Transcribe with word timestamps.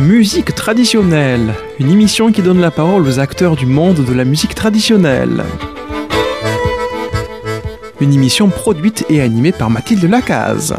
Musique 0.00 0.54
traditionnelle, 0.54 1.52
une 1.78 1.90
émission 1.90 2.32
qui 2.32 2.40
donne 2.40 2.58
la 2.58 2.70
parole 2.70 3.06
aux 3.06 3.18
acteurs 3.18 3.54
du 3.54 3.66
monde 3.66 4.02
de 4.02 4.14
la 4.14 4.24
musique 4.24 4.54
traditionnelle. 4.54 5.44
Une 8.00 8.14
émission 8.14 8.48
produite 8.48 9.04
et 9.10 9.20
animée 9.20 9.52
par 9.52 9.68
Mathilde 9.68 10.04
Lacaze. 10.04 10.74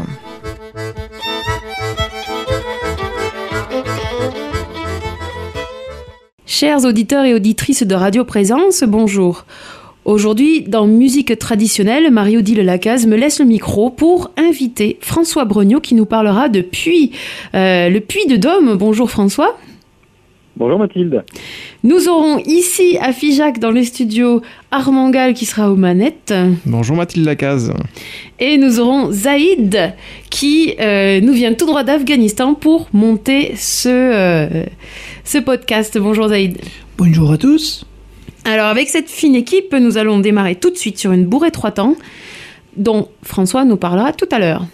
Chers 6.44 6.84
auditeurs 6.84 7.24
et 7.24 7.34
auditrices 7.34 7.84
de 7.84 7.94
Radio 7.94 8.24
Présence, 8.24 8.82
bonjour. 8.82 9.44
Aujourd'hui, 10.04 10.62
dans 10.62 10.88
Musique 10.88 11.38
traditionnelle, 11.38 12.10
Marie-Odile 12.10 12.62
Lacaze 12.62 13.06
me 13.06 13.16
laisse 13.16 13.38
le 13.38 13.44
micro 13.44 13.88
pour 13.88 14.32
inviter 14.36 14.98
François 15.00 15.44
Brognaud 15.44 15.80
qui 15.80 15.94
nous 15.94 16.06
parlera 16.06 16.48
de 16.48 16.60
Puy, 16.60 17.12
euh, 17.54 17.88
le 17.88 18.00
Puy 18.00 18.26
de 18.26 18.34
Dôme. 18.34 18.74
Bonjour 18.74 19.08
François. 19.08 19.56
Bonjour 20.56 20.80
Mathilde. 20.80 21.22
Nous 21.84 22.08
aurons 22.08 22.38
ici 22.38 22.98
à 23.00 23.12
Figeac 23.12 23.60
dans 23.60 23.70
les 23.70 23.84
studios 23.84 24.42
Armand 24.72 25.08
Gall 25.10 25.34
qui 25.34 25.46
sera 25.46 25.70
aux 25.70 25.76
manettes. 25.76 26.34
Bonjour 26.66 26.96
Mathilde 26.96 27.24
Lacaze. 27.24 27.72
Et 28.40 28.58
nous 28.58 28.80
aurons 28.80 29.12
Zaïd 29.12 29.94
qui 30.30 30.74
euh, 30.80 31.20
nous 31.20 31.32
vient 31.32 31.54
tout 31.54 31.66
droit 31.66 31.84
d'Afghanistan 31.84 32.54
pour 32.54 32.88
monter 32.92 33.52
ce, 33.56 33.88
euh, 33.88 34.64
ce 35.22 35.38
podcast. 35.38 35.96
Bonjour 35.96 36.28
Zaïd. 36.28 36.58
Bonjour 36.98 37.30
à 37.30 37.38
tous. 37.38 37.86
Alors 38.44 38.66
avec 38.66 38.88
cette 38.88 39.08
fine 39.08 39.34
équipe, 39.34 39.72
nous 39.74 39.98
allons 39.98 40.18
démarrer 40.18 40.56
tout 40.56 40.70
de 40.70 40.76
suite 40.76 40.98
sur 40.98 41.12
une 41.12 41.24
bourrée 41.24 41.50
trois 41.50 41.70
temps 41.70 41.96
dont 42.76 43.08
François 43.22 43.64
nous 43.64 43.76
parlera 43.76 44.12
tout 44.12 44.28
à 44.30 44.38
l'heure. 44.38 44.66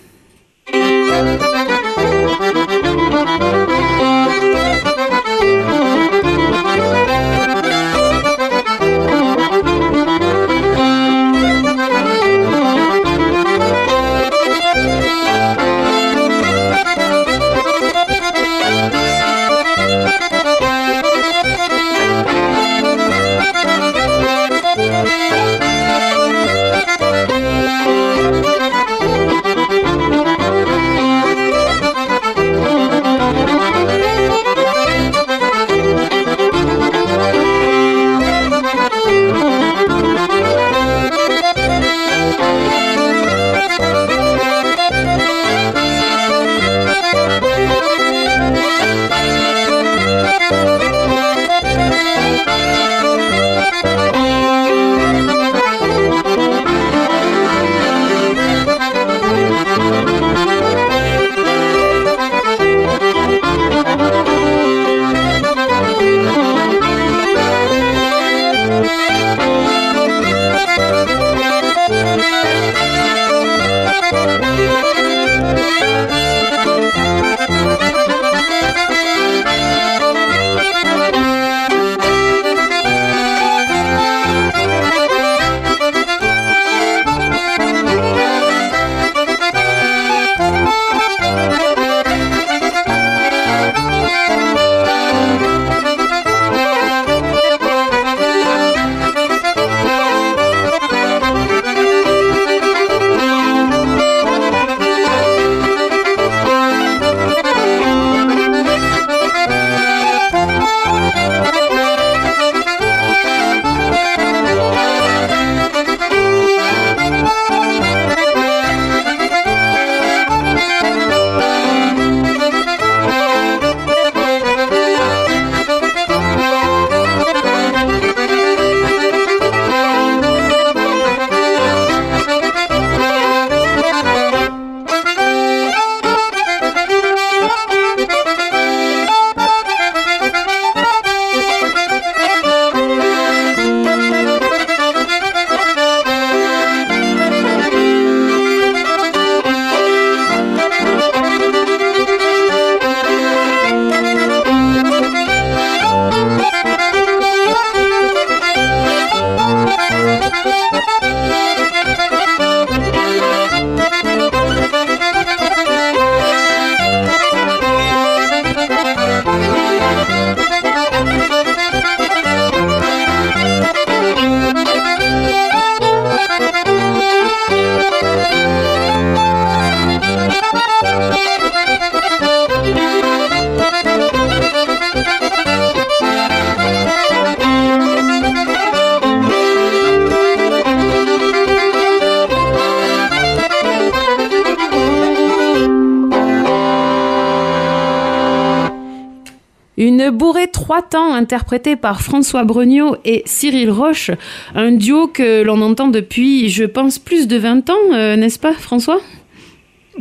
Une 199.79 200.11
bourrée 200.11 200.49
trois 200.49 200.83
temps 200.83 201.15
interprétée 201.15 201.77
par 201.77 202.03
François 202.03 202.43
Brognaud 202.43 202.97
et 203.05 203.23
Cyril 203.27 203.71
Roche, 203.71 204.11
un 204.57 204.73
duo 204.73 205.07
que 205.07 205.45
l'on 205.45 205.63
entend 205.63 205.87
depuis, 205.87 206.49
je 206.49 206.65
pense, 206.65 206.99
plus 206.99 207.29
de 207.29 207.37
20 207.37 207.71
ans, 207.71 207.75
euh, 207.95 208.17
n'est-ce 208.17 208.41
pas 208.41 208.55
François? 208.55 209.01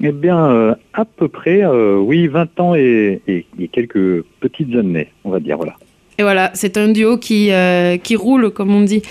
Eh 0.01 0.11
bien, 0.11 0.47
euh, 0.49 0.73
à 0.93 1.05
peu 1.05 1.27
près, 1.27 1.63
euh, 1.63 1.97
oui, 1.97 2.27
20 2.27 2.59
ans 2.59 2.73
et, 2.75 3.21
et- 3.27 3.45
et 3.59 3.67
quelques 3.67 4.23
petites 4.39 4.75
années, 4.75 5.09
on 5.23 5.29
va 5.29 5.39
dire, 5.39 5.57
voilà. 5.57 5.75
Et 6.19 6.23
voilà, 6.23 6.49
c'est 6.55 6.77
un 6.77 6.87
duo 6.87 7.17
qui, 7.17 7.51
euh, 7.51 7.97
qui 7.97 8.15
roule, 8.15 8.49
comme 8.49 8.73
on 8.73 8.81
dit. 8.81 9.03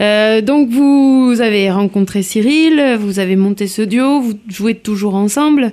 Euh, 0.00 0.40
donc, 0.40 0.68
vous 0.68 1.40
avez 1.40 1.70
rencontré 1.70 2.22
Cyril, 2.22 2.96
vous 2.98 3.20
avez 3.20 3.36
monté 3.36 3.68
ce 3.68 3.80
duo, 3.82 4.20
vous 4.20 4.32
jouez 4.48 4.74
toujours 4.74 5.14
ensemble. 5.14 5.70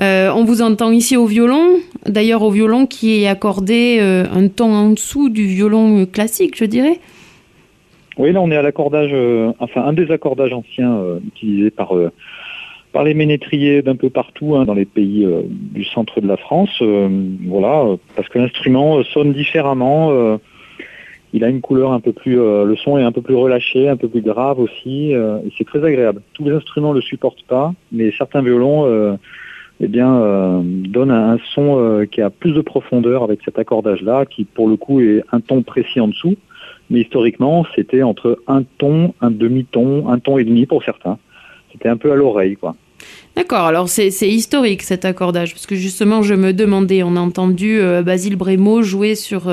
Euh, 0.00 0.30
on 0.34 0.44
vous 0.44 0.62
entend 0.62 0.90
ici 0.90 1.18
au 1.18 1.26
violon, 1.26 1.76
d'ailleurs 2.06 2.40
au 2.40 2.50
violon 2.50 2.86
qui 2.86 3.22
est 3.22 3.26
accordé 3.26 4.00
un 4.00 4.48
ton 4.48 4.72
en 4.72 4.90
dessous 4.90 5.28
du 5.28 5.44
violon 5.44 6.06
classique, 6.06 6.56
je 6.56 6.64
dirais. 6.64 6.98
Oui, 8.16 8.32
là, 8.32 8.40
on 8.40 8.50
est 8.50 8.56
à 8.56 8.62
l'accordage, 8.62 9.14
enfin, 9.58 9.84
un 9.84 9.92
des 9.92 10.10
accordages 10.10 10.54
anciens 10.54 10.98
utilisés 11.26 11.70
par, 11.70 11.92
par 12.92 13.04
les 13.04 13.14
ménétriers 13.14 13.82
d'un 13.82 13.96
peu 13.96 14.10
partout 14.10 14.56
hein, 14.56 14.64
dans 14.64 14.74
les 14.74 14.84
pays 14.84 15.26
du 15.48 15.84
centre 15.84 16.20
de 16.20 16.28
la 16.28 16.36
France. 16.36 16.82
voilà, 17.46 17.96
parce 18.16 18.28
que 18.28 18.38
l'instrument 18.38 19.02
sonne 19.04 19.32
différemment. 19.32 20.38
il 21.32 21.42
a 21.44 21.48
une 21.48 21.60
couleur 21.60 21.92
un 21.92 22.00
peu 22.00 22.12
plus, 22.12 22.36
le 22.36 22.76
son 22.76 22.98
est 22.98 23.02
un 23.02 23.12
peu 23.12 23.22
plus 23.22 23.34
relâché, 23.34 23.88
un 23.88 23.96
peu 23.96 24.08
plus 24.08 24.20
grave 24.20 24.60
aussi, 24.60 25.12
et 25.12 25.52
c'est 25.56 25.66
très 25.66 25.82
agréable. 25.84 26.22
Tous 26.34 26.44
les 26.44 26.52
instruments 26.52 26.90
ne 26.90 26.96
le 26.96 27.02
supportent 27.02 27.46
pas, 27.48 27.72
mais 27.90 28.12
certains 28.12 28.42
violons 28.42 29.16
eh 29.82 29.88
bien, 29.88 30.14
euh, 30.14 30.60
donne 30.62 31.10
un, 31.10 31.38
son 31.54 31.78
euh, 31.78 32.06
qui 32.06 32.22
a 32.22 32.30
plus 32.30 32.52
de 32.52 32.60
profondeur 32.60 33.24
avec 33.24 33.40
cet 33.44 33.58
accordage-là, 33.58 34.26
qui 34.26 34.44
pour 34.44 34.68
le 34.68 34.76
coup 34.76 35.00
est 35.00 35.24
un 35.32 35.40
ton 35.40 35.62
précis 35.62 36.00
en 36.00 36.08
dessous. 36.08 36.36
Mais 36.88 37.00
historiquement, 37.00 37.66
c'était 37.74 38.02
entre 38.02 38.38
un 38.46 38.62
ton, 38.78 39.12
un 39.20 39.30
demi-ton, 39.30 40.08
un 40.08 40.20
ton 40.20 40.38
et 40.38 40.44
demi 40.44 40.66
pour 40.66 40.84
certains. 40.84 41.18
C'était 41.72 41.88
un 41.88 41.96
peu 41.96 42.12
à 42.12 42.14
l'oreille, 42.14 42.56
quoi. 42.56 42.74
D'accord, 43.34 43.66
alors 43.66 43.88
c'est 43.88 44.08
historique 44.08 44.82
cet 44.82 45.04
accordage, 45.04 45.54
parce 45.54 45.66
que 45.66 45.74
justement 45.74 46.22
je 46.22 46.34
me 46.34 46.52
demandais, 46.52 47.02
on 47.02 47.16
a 47.16 47.20
entendu 47.20 47.80
euh, 47.80 48.02
Basile 48.02 48.36
Brémaud 48.36 48.82
jouer 48.82 49.14
sur 49.14 49.50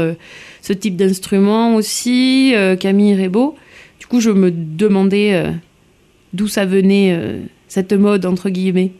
ce 0.62 0.74
type 0.74 0.96
d'instrument 0.96 1.76
aussi, 1.76 2.54
Camille 2.80 3.16
Rebaud. 3.24 3.56
Du 4.00 4.06
coup 4.06 4.20
je 4.20 4.30
me 4.30 4.52
demandais 4.52 5.44
d'où 6.34 6.48
ça 6.48 6.66
venait, 6.66 7.18
cette 7.68 7.94
mode 7.94 8.26
entre 8.26 8.50
guillemets. 8.50 8.92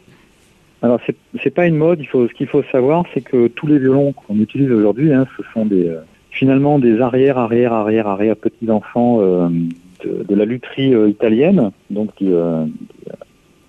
Alors 0.82 0.98
c'est 1.42 1.54
pas 1.54 1.66
une 1.66 1.76
mode. 1.76 2.00
Il 2.00 2.06
faut 2.06 2.26
ce 2.26 2.32
qu'il 2.32 2.46
faut 2.46 2.62
savoir, 2.72 3.04
c'est 3.12 3.20
que 3.20 3.48
tous 3.48 3.66
les 3.66 3.78
violons 3.78 4.12
qu'on 4.12 4.38
utilise 4.38 4.70
aujourd'hui, 4.70 5.12
hein, 5.12 5.26
ce 5.36 5.42
sont 5.52 5.66
des 5.66 5.88
euh, 5.88 6.00
finalement 6.30 6.78
des 6.78 7.00
arrière 7.00 7.36
arrière 7.38 7.72
arrière 7.72 8.06
arrière 8.06 8.36
petits 8.36 8.70
enfants 8.70 9.18
euh, 9.20 9.48
de, 10.04 10.34
la 10.34 10.44
lutherie 10.44 10.94
euh, 10.94 11.08
italienne, 11.08 11.70
donc 11.90 12.10
du, 12.16 12.32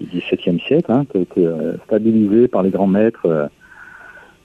XVIIe 0.02 0.60
siècle, 0.62 0.92
hein, 0.92 1.06
qui 1.12 1.18
a 1.18 1.22
été 1.22 1.48
stabilisé 1.86 2.48
par 2.48 2.64
les 2.64 2.72
grands 2.72 2.88
maîtres 2.88 3.50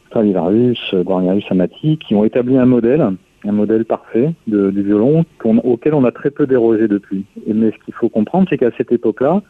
Stradivarius, 0.08 0.94
Guarnierius, 0.94 1.46
Amati, 1.50 1.98
qui 1.98 2.14
ont 2.14 2.24
établi 2.24 2.58
un 2.58 2.66
modèle, 2.66 3.00
un 3.44 3.52
modèle 3.52 3.86
parfait 3.86 4.32
du 4.46 4.82
violon 4.82 5.24
auquel 5.44 5.94
on 5.94 6.04
a 6.04 6.12
très 6.12 6.30
peu 6.30 6.46
dérogé 6.46 6.88
depuis. 6.88 7.24
Mais 7.46 7.70
ce 7.70 7.84
qu'il 7.84 7.94
faut 7.94 8.10
comprendre, 8.10 8.46
c'est 8.50 8.58
qu'à 8.58 8.70
cette 8.76 8.92
époque-là, 8.92 9.42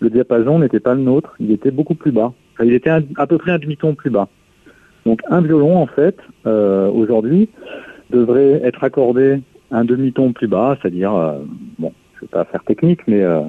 le 0.00 0.10
diapason 0.10 0.58
n'était 0.60 0.80
pas 0.80 0.94
le 0.94 1.00
nôtre, 1.00 1.34
il 1.40 1.50
était 1.50 1.70
beaucoup 1.70 1.94
plus 1.94 2.12
bas. 2.12 2.32
il 2.62 2.72
était 2.72 2.90
à 2.90 3.26
peu 3.26 3.38
près 3.38 3.50
un 3.50 3.58
demi-ton 3.58 3.94
plus 3.94 4.10
bas. 4.10 4.28
Donc 5.06 5.22
un 5.28 5.40
violon, 5.40 5.76
en 5.76 5.86
fait, 5.86 6.16
euh, 6.46 6.90
aujourd'hui, 6.90 7.48
devrait 8.10 8.60
être 8.64 8.84
accordé 8.84 9.40
un 9.70 9.84
demi-ton 9.84 10.32
plus 10.32 10.48
bas, 10.48 10.76
c'est-à-dire, 10.80 11.14
euh, 11.14 11.38
bon, 11.78 11.92
je 12.14 12.18
ne 12.18 12.20
vais 12.22 12.30
pas 12.30 12.44
faire 12.44 12.64
technique, 12.64 13.00
mais 13.06 13.22
euh, 13.22 13.42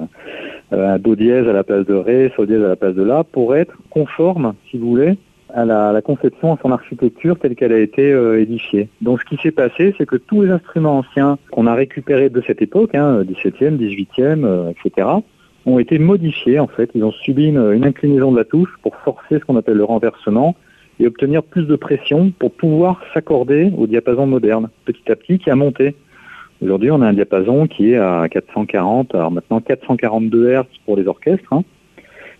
un 0.72 0.98
do 0.98 1.16
dièse 1.16 1.48
à 1.48 1.52
la 1.52 1.64
place 1.64 1.86
de 1.86 1.94
ré, 1.94 2.32
sol 2.36 2.46
dièse 2.46 2.62
à 2.62 2.68
la 2.68 2.76
place 2.76 2.94
de 2.94 3.02
la, 3.02 3.24
pour 3.24 3.54
être 3.54 3.74
conforme, 3.90 4.54
si 4.70 4.78
vous 4.78 4.88
voulez, 4.88 5.18
à 5.52 5.64
la, 5.64 6.00
conception, 6.00 6.52
à 6.52 6.58
son 6.62 6.70
architecture 6.70 7.36
telle 7.36 7.56
qu'elle 7.56 7.72
a 7.72 7.78
été 7.78 8.08
édifiée. 8.38 8.88
Donc 9.00 9.18
ce 9.20 9.24
qui 9.24 9.36
s'est 9.42 9.50
passé, 9.50 9.92
c'est 9.98 10.06
que 10.06 10.14
tous 10.14 10.42
les 10.42 10.50
instruments 10.50 10.98
anciens 10.98 11.38
qu'on 11.50 11.66
a 11.66 11.74
récupérés 11.74 12.30
de 12.30 12.40
cette 12.46 12.62
époque, 12.62 12.94
hein, 12.94 13.24
17e, 13.24 13.76
18e, 13.76 14.70
etc., 14.70 15.08
ont 15.66 15.78
été 15.78 15.98
modifiés 15.98 16.58
en 16.58 16.66
fait. 16.66 16.90
Ils 16.94 17.04
ont 17.04 17.12
subi 17.12 17.46
une, 17.46 17.84
inclinaison 17.84 18.32
de 18.32 18.38
la 18.38 18.44
touche 18.44 18.70
pour 18.82 18.96
forcer 18.96 19.38
ce 19.38 19.44
qu'on 19.44 19.56
appelle 19.56 19.76
le 19.76 19.84
renversement 19.84 20.54
et 20.98 21.06
obtenir 21.06 21.42
plus 21.42 21.66
de 21.66 21.76
pression 21.76 22.32
pour 22.38 22.52
pouvoir 22.52 23.02
s'accorder 23.14 23.72
au 23.76 23.86
diapason 23.86 24.26
moderne, 24.26 24.68
petit 24.84 25.10
à 25.10 25.16
petit, 25.16 25.38
qui 25.38 25.50
a 25.50 25.56
monté. 25.56 25.94
Aujourd'hui, 26.62 26.90
on 26.90 27.00
a 27.00 27.06
un 27.06 27.14
diapason 27.14 27.66
qui 27.66 27.92
est 27.92 27.96
à 27.96 28.28
440, 28.28 29.14
alors 29.14 29.30
maintenant 29.30 29.60
442 29.60 30.52
Hz 30.52 30.64
pour 30.84 30.96
les 30.96 31.06
orchestres. 31.06 31.50
Hein. 31.52 31.62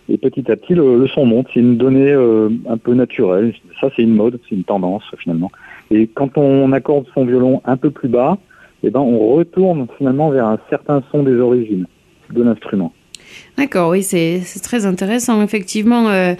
et 0.09 0.17
petit 0.17 0.51
à 0.51 0.55
petit, 0.55 0.75
le, 0.75 1.07
son 1.07 1.25
monte. 1.25 1.47
C'est 1.53 1.59
une 1.59 1.77
donnée 1.77 2.11
euh, 2.11 2.49
un 2.69 2.77
peu 2.77 2.93
naturelle. 2.93 3.53
Ça, 3.79 3.89
c'est 3.95 4.03
une 4.03 4.13
mode, 4.13 4.39
c'est 4.47 4.55
une 4.55 4.63
tendance 4.63 5.03
finalement. 5.17 5.51
Et 5.89 6.05
quand 6.05 6.37
on 6.37 6.71
accorde 6.71 7.05
son 7.15 7.25
violon 7.25 7.61
un 7.65 7.77
peu 7.77 7.89
plus 7.89 8.09
bas, 8.09 8.37
eh 8.83 8.91
ben, 8.91 8.99
on 8.99 9.35
retourne 9.35 9.87
finalement 9.97 10.29
vers 10.29 10.45
un 10.45 10.59
certain 10.69 11.01
son 11.11 11.23
des 11.23 11.35
origines 11.37 11.87
de 12.31 12.43
l'instrument. 12.43 12.93
D'accord, 13.57 13.89
oui, 13.89 14.01
c'est 14.01 14.41
très 14.63 14.85
intéressant. 14.85 15.43
Effectivement, 15.43 16.09
euh, 16.09 16.33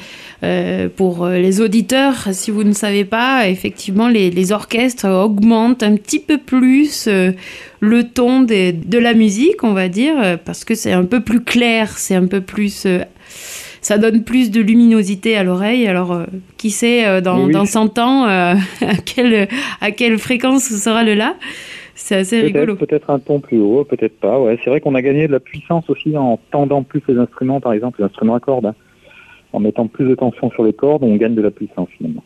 euh, 0.43 0.89
pour 0.89 1.27
les 1.27 1.61
auditeurs, 1.61 2.29
si 2.31 2.51
vous 2.51 2.63
ne 2.63 2.73
savez 2.73 3.05
pas, 3.05 3.47
effectivement, 3.47 4.07
les, 4.07 4.51
orchestres 4.51 5.05
augmentent 5.05 5.83
un 5.83 5.97
petit 5.97 6.19
peu 6.19 6.37
plus 6.37 7.05
euh, 7.07 7.31
le 7.79 8.05
ton 8.05 8.41
de 8.41 8.97
la 8.97 9.13
musique, 9.13 9.63
on 9.63 9.73
va 9.73 9.87
dire, 9.87 10.39
parce 10.45 10.63
que 10.63 10.73
c'est 10.73 10.93
un 10.93 11.05
peu 11.05 11.21
plus 11.21 11.43
clair, 11.43 11.97
c'est 11.97 12.15
un 12.15 12.25
peu 12.25 12.41
plus... 12.41 12.87
ça 13.81 13.97
donne 13.97 14.23
plus 14.23 14.49
de 14.49 14.61
luminosité 14.61 15.37
à 15.37 15.43
l'oreille. 15.43 15.87
Alors, 15.87 16.25
qui 16.57 16.71
sait, 16.71 17.21
dans, 17.21 17.47
dans 17.47 17.65
100 17.65 17.99
ans, 17.99 18.23
à, 18.25 18.55
quelle, 19.05 19.47
à 19.79 19.91
quelle 19.91 20.17
fréquence 20.17 20.63
sera 20.63 21.03
le 21.03 21.13
La? 21.13 21.35
C'est 22.03 22.15
assez 22.15 22.41
rigolo. 22.41 22.75
Peut-être 22.75 23.09
un 23.09 23.19
ton 23.19 23.39
plus 23.39 23.59
haut, 23.59 23.83
peut-être 23.83 24.19
pas. 24.19 24.39
Ouais, 24.39 24.57
c'est 24.63 24.69
vrai 24.69 24.81
qu'on 24.81 24.95
a 24.95 25.01
gagné 25.01 25.27
de 25.27 25.31
la 25.31 25.39
puissance 25.39 25.89
aussi 25.89 26.17
en 26.17 26.39
tendant 26.51 26.83
plus 26.83 27.01
les 27.07 27.17
instruments, 27.17 27.59
par 27.59 27.73
exemple, 27.73 27.99
les 27.99 28.05
instruments 28.05 28.35
à 28.35 28.39
cordes. 28.39 28.65
Hein. 28.65 28.75
En 29.53 29.59
mettant 29.59 29.87
plus 29.87 30.07
de 30.07 30.15
tension 30.15 30.49
sur 30.51 30.63
les 30.63 30.73
cordes, 30.73 31.03
on 31.03 31.15
gagne 31.15 31.35
de 31.35 31.41
la 31.41 31.51
puissance 31.51 31.89
finalement. 31.97 32.23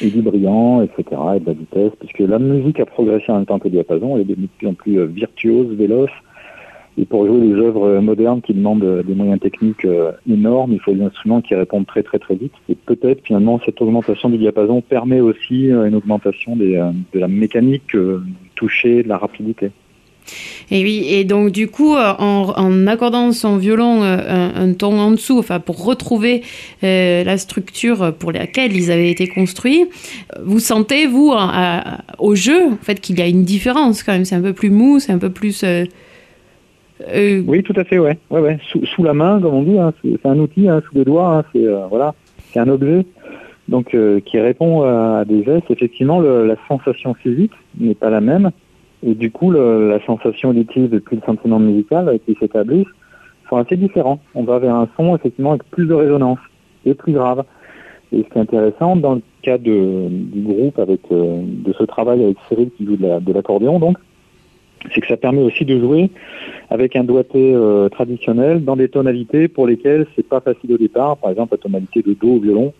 Et 0.00 0.10
du 0.10 0.22
brillant, 0.22 0.82
etc., 0.82 1.04
et 1.36 1.40
de 1.40 1.46
la 1.46 1.52
vitesse, 1.52 1.92
puisque 1.98 2.18
la 2.18 2.38
musique 2.38 2.80
a 2.80 2.86
progressé 2.86 3.26
en 3.28 3.36
même 3.36 3.46
temps 3.46 3.58
que 3.58 3.64
le 3.64 3.70
diapason, 3.70 4.16
elle 4.16 4.22
est 4.22 4.26
devenue 4.26 4.46
de 4.46 4.58
plus 4.58 4.66
en 4.66 4.74
plus 4.74 4.98
euh, 4.98 5.06
virtuose, 5.06 5.76
véloce, 5.76 6.10
et 6.98 7.06
pour 7.06 7.26
jouer 7.26 7.40
des 7.40 7.54
œuvres 7.54 8.00
modernes 8.00 8.42
qui 8.42 8.52
demandent 8.52 8.84
euh, 8.84 9.02
des 9.02 9.14
moyens 9.14 9.40
techniques 9.40 9.84
euh, 9.86 10.12
énormes, 10.28 10.72
il 10.72 10.80
faut 10.80 10.92
des 10.92 11.02
instruments 11.02 11.40
qui 11.40 11.54
répondent 11.54 11.86
très 11.86 12.02
très 12.02 12.18
très 12.18 12.34
vite. 12.34 12.52
Et 12.68 12.74
peut-être 12.74 13.22
finalement 13.24 13.60
cette 13.64 13.80
augmentation 13.80 14.28
du 14.28 14.36
diapason 14.36 14.82
permet 14.82 15.20
aussi 15.20 15.70
euh, 15.70 15.86
une 15.86 15.94
augmentation 15.94 16.54
des, 16.54 16.74
de 17.14 17.18
la 17.18 17.28
mécanique 17.28 17.96
toucher, 18.62 19.02
de 19.02 19.08
la 19.08 19.18
rapidité. 19.18 19.70
Et 20.70 20.84
oui, 20.84 21.04
et 21.08 21.24
donc 21.24 21.50
du 21.50 21.66
coup, 21.66 21.96
en, 21.96 22.86
accordant 22.86 23.32
son 23.32 23.56
violon 23.56 24.02
un, 24.02 24.72
ton 24.72 24.96
en 24.98 25.10
dessous, 25.10 25.36
enfin 25.40 25.58
pour 25.58 25.84
retrouver 25.84 26.42
la 26.80 27.36
structure 27.38 28.14
pour 28.14 28.30
laquelle 28.30 28.74
ils 28.74 28.92
avaient 28.92 29.10
été 29.10 29.26
construits, 29.26 29.86
vous 30.40 30.60
sentez 30.60 31.06
vous 31.06 31.34
au 32.18 32.34
jeu 32.36 32.68
en 32.68 32.84
fait 32.84 33.00
qu'il 33.00 33.18
y 33.18 33.22
a 33.22 33.26
une 33.26 33.42
différence 33.42 34.04
quand 34.04 34.12
même. 34.12 34.24
C'est 34.24 34.36
un 34.36 34.42
peu 34.42 34.52
plus 34.52 34.70
mou, 34.70 35.00
c'est 35.00 35.12
un 35.12 35.18
peu 35.18 35.30
plus 35.30 35.64
euh, 37.08 37.42
oui, 37.46 37.62
tout 37.62 37.74
à 37.76 37.84
fait, 37.84 37.98
ouais. 37.98 38.18
ouais, 38.30 38.40
ouais. 38.40 38.58
Sous, 38.70 39.02
la 39.02 39.14
main, 39.14 39.40
comme 39.40 39.54
on 39.54 39.62
dit, 39.62 39.78
hein, 39.78 39.92
c'est 40.02 40.26
un 40.26 40.38
outil, 40.38 40.68
hein, 40.68 40.82
sous 40.86 40.98
les 40.98 41.04
doigts, 41.04 41.38
hein, 41.38 41.44
c'est 41.52 41.66
euh, 41.66 41.86
voilà, 41.88 42.14
c'est 42.52 42.60
un 42.60 42.68
objet. 42.68 43.06
Donc, 43.72 43.94
euh, 43.94 44.20
qui 44.20 44.38
répond 44.38 44.82
à 44.82 45.24
des 45.24 45.42
gestes. 45.44 45.70
Effectivement, 45.70 46.20
la 46.20 46.56
sensation 46.68 47.14
physique 47.14 47.52
n'est 47.80 47.94
pas 47.94 48.10
la 48.10 48.20
même, 48.20 48.50
et 49.04 49.14
du 49.14 49.30
coup, 49.30 49.50
la 49.50 49.98
sensation 50.04 50.50
auditive 50.50 50.94
et 50.94 51.02
le 51.14 51.22
sentiment 51.26 51.58
musical 51.58 52.18
qui 52.24 52.36
s'établissent 52.38 52.94
sont 53.48 53.56
assez 53.56 53.76
différents. 53.76 54.20
On 54.34 54.44
va 54.44 54.58
vers 54.58 54.74
un 54.74 54.88
son 54.96 55.16
effectivement 55.16 55.52
avec 55.52 55.64
plus 55.70 55.86
de 55.86 55.94
résonance 55.94 56.38
et 56.84 56.94
plus 56.94 57.12
grave. 57.12 57.44
Et 58.12 58.18
ce 58.18 58.28
qui 58.30 58.38
est 58.38 58.42
intéressant 58.42 58.94
dans 58.94 59.14
le 59.14 59.22
cas 59.40 59.56
du 59.56 59.72
groupe 60.36 60.78
avec 60.78 61.00
de 61.10 61.72
ce 61.72 61.84
travail 61.84 62.22
avec 62.22 62.36
Cyril 62.48 62.70
qui 62.76 62.84
joue 62.84 62.96
de 62.96 63.32
l'accordéon, 63.32 63.78
donc, 63.78 63.96
c'est 64.94 65.00
que 65.00 65.06
ça 65.06 65.16
permet 65.16 65.42
aussi 65.42 65.64
de 65.64 65.78
jouer 65.78 66.10
avec 66.70 66.96
un 66.96 67.04
doigté 67.04 67.54
euh, 67.54 67.88
traditionnel 67.88 68.64
dans 68.64 68.76
des 68.76 68.88
tonalités 68.88 69.48
pour 69.48 69.66
lesquelles 69.66 70.06
c'est 70.14 70.26
pas 70.26 70.40
facile 70.40 70.72
au 70.74 70.78
départ. 70.78 71.16
Par 71.18 71.30
exemple, 71.30 71.54
la 71.54 71.58
tonalité 71.58 72.02
de 72.02 72.14
do 72.14 72.34
au 72.36 72.38
violon, 72.38 72.72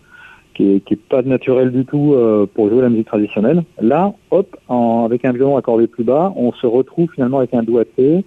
qui 0.53 0.81
est, 0.87 0.95
pas 1.09 1.21
naturelle 1.21 1.71
du 1.71 1.85
tout 1.85 2.13
euh, 2.13 2.45
pour 2.51 2.69
jouer 2.69 2.81
la 2.81 2.89
musique 2.89 3.07
traditionnelle. 3.07 3.63
Là, 3.81 4.13
hop, 4.31 4.55
avec 4.69 5.25
un 5.25 5.31
violon 5.31 5.57
accordé 5.57 5.87
plus 5.87 6.03
bas, 6.03 6.33
on 6.35 6.51
se 6.53 6.67
retrouve 6.67 7.09
finalement 7.13 7.39
avec 7.39 7.53
un 7.53 7.63
doigté 7.63 8.23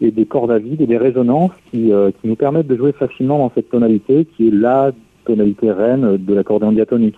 et 0.00 0.10
des 0.10 0.26
cordes 0.26 0.50
à 0.50 0.58
vide 0.58 0.80
et 0.80 0.86
des 0.86 0.98
résonances 0.98 1.52
qui, 1.70 1.92
euh, 1.92 2.10
qui 2.10 2.28
nous 2.28 2.36
permettent 2.36 2.66
de 2.66 2.76
jouer 2.76 2.92
facilement 2.92 3.38
dans 3.38 3.50
cette 3.54 3.70
tonalité 3.70 4.26
qui 4.36 4.48
est 4.48 4.52
la 4.52 4.92
tonalité 5.24 5.72
reine 5.72 6.16
de 6.18 6.34
l'accordéon 6.34 6.72
diatonique. 6.72 7.16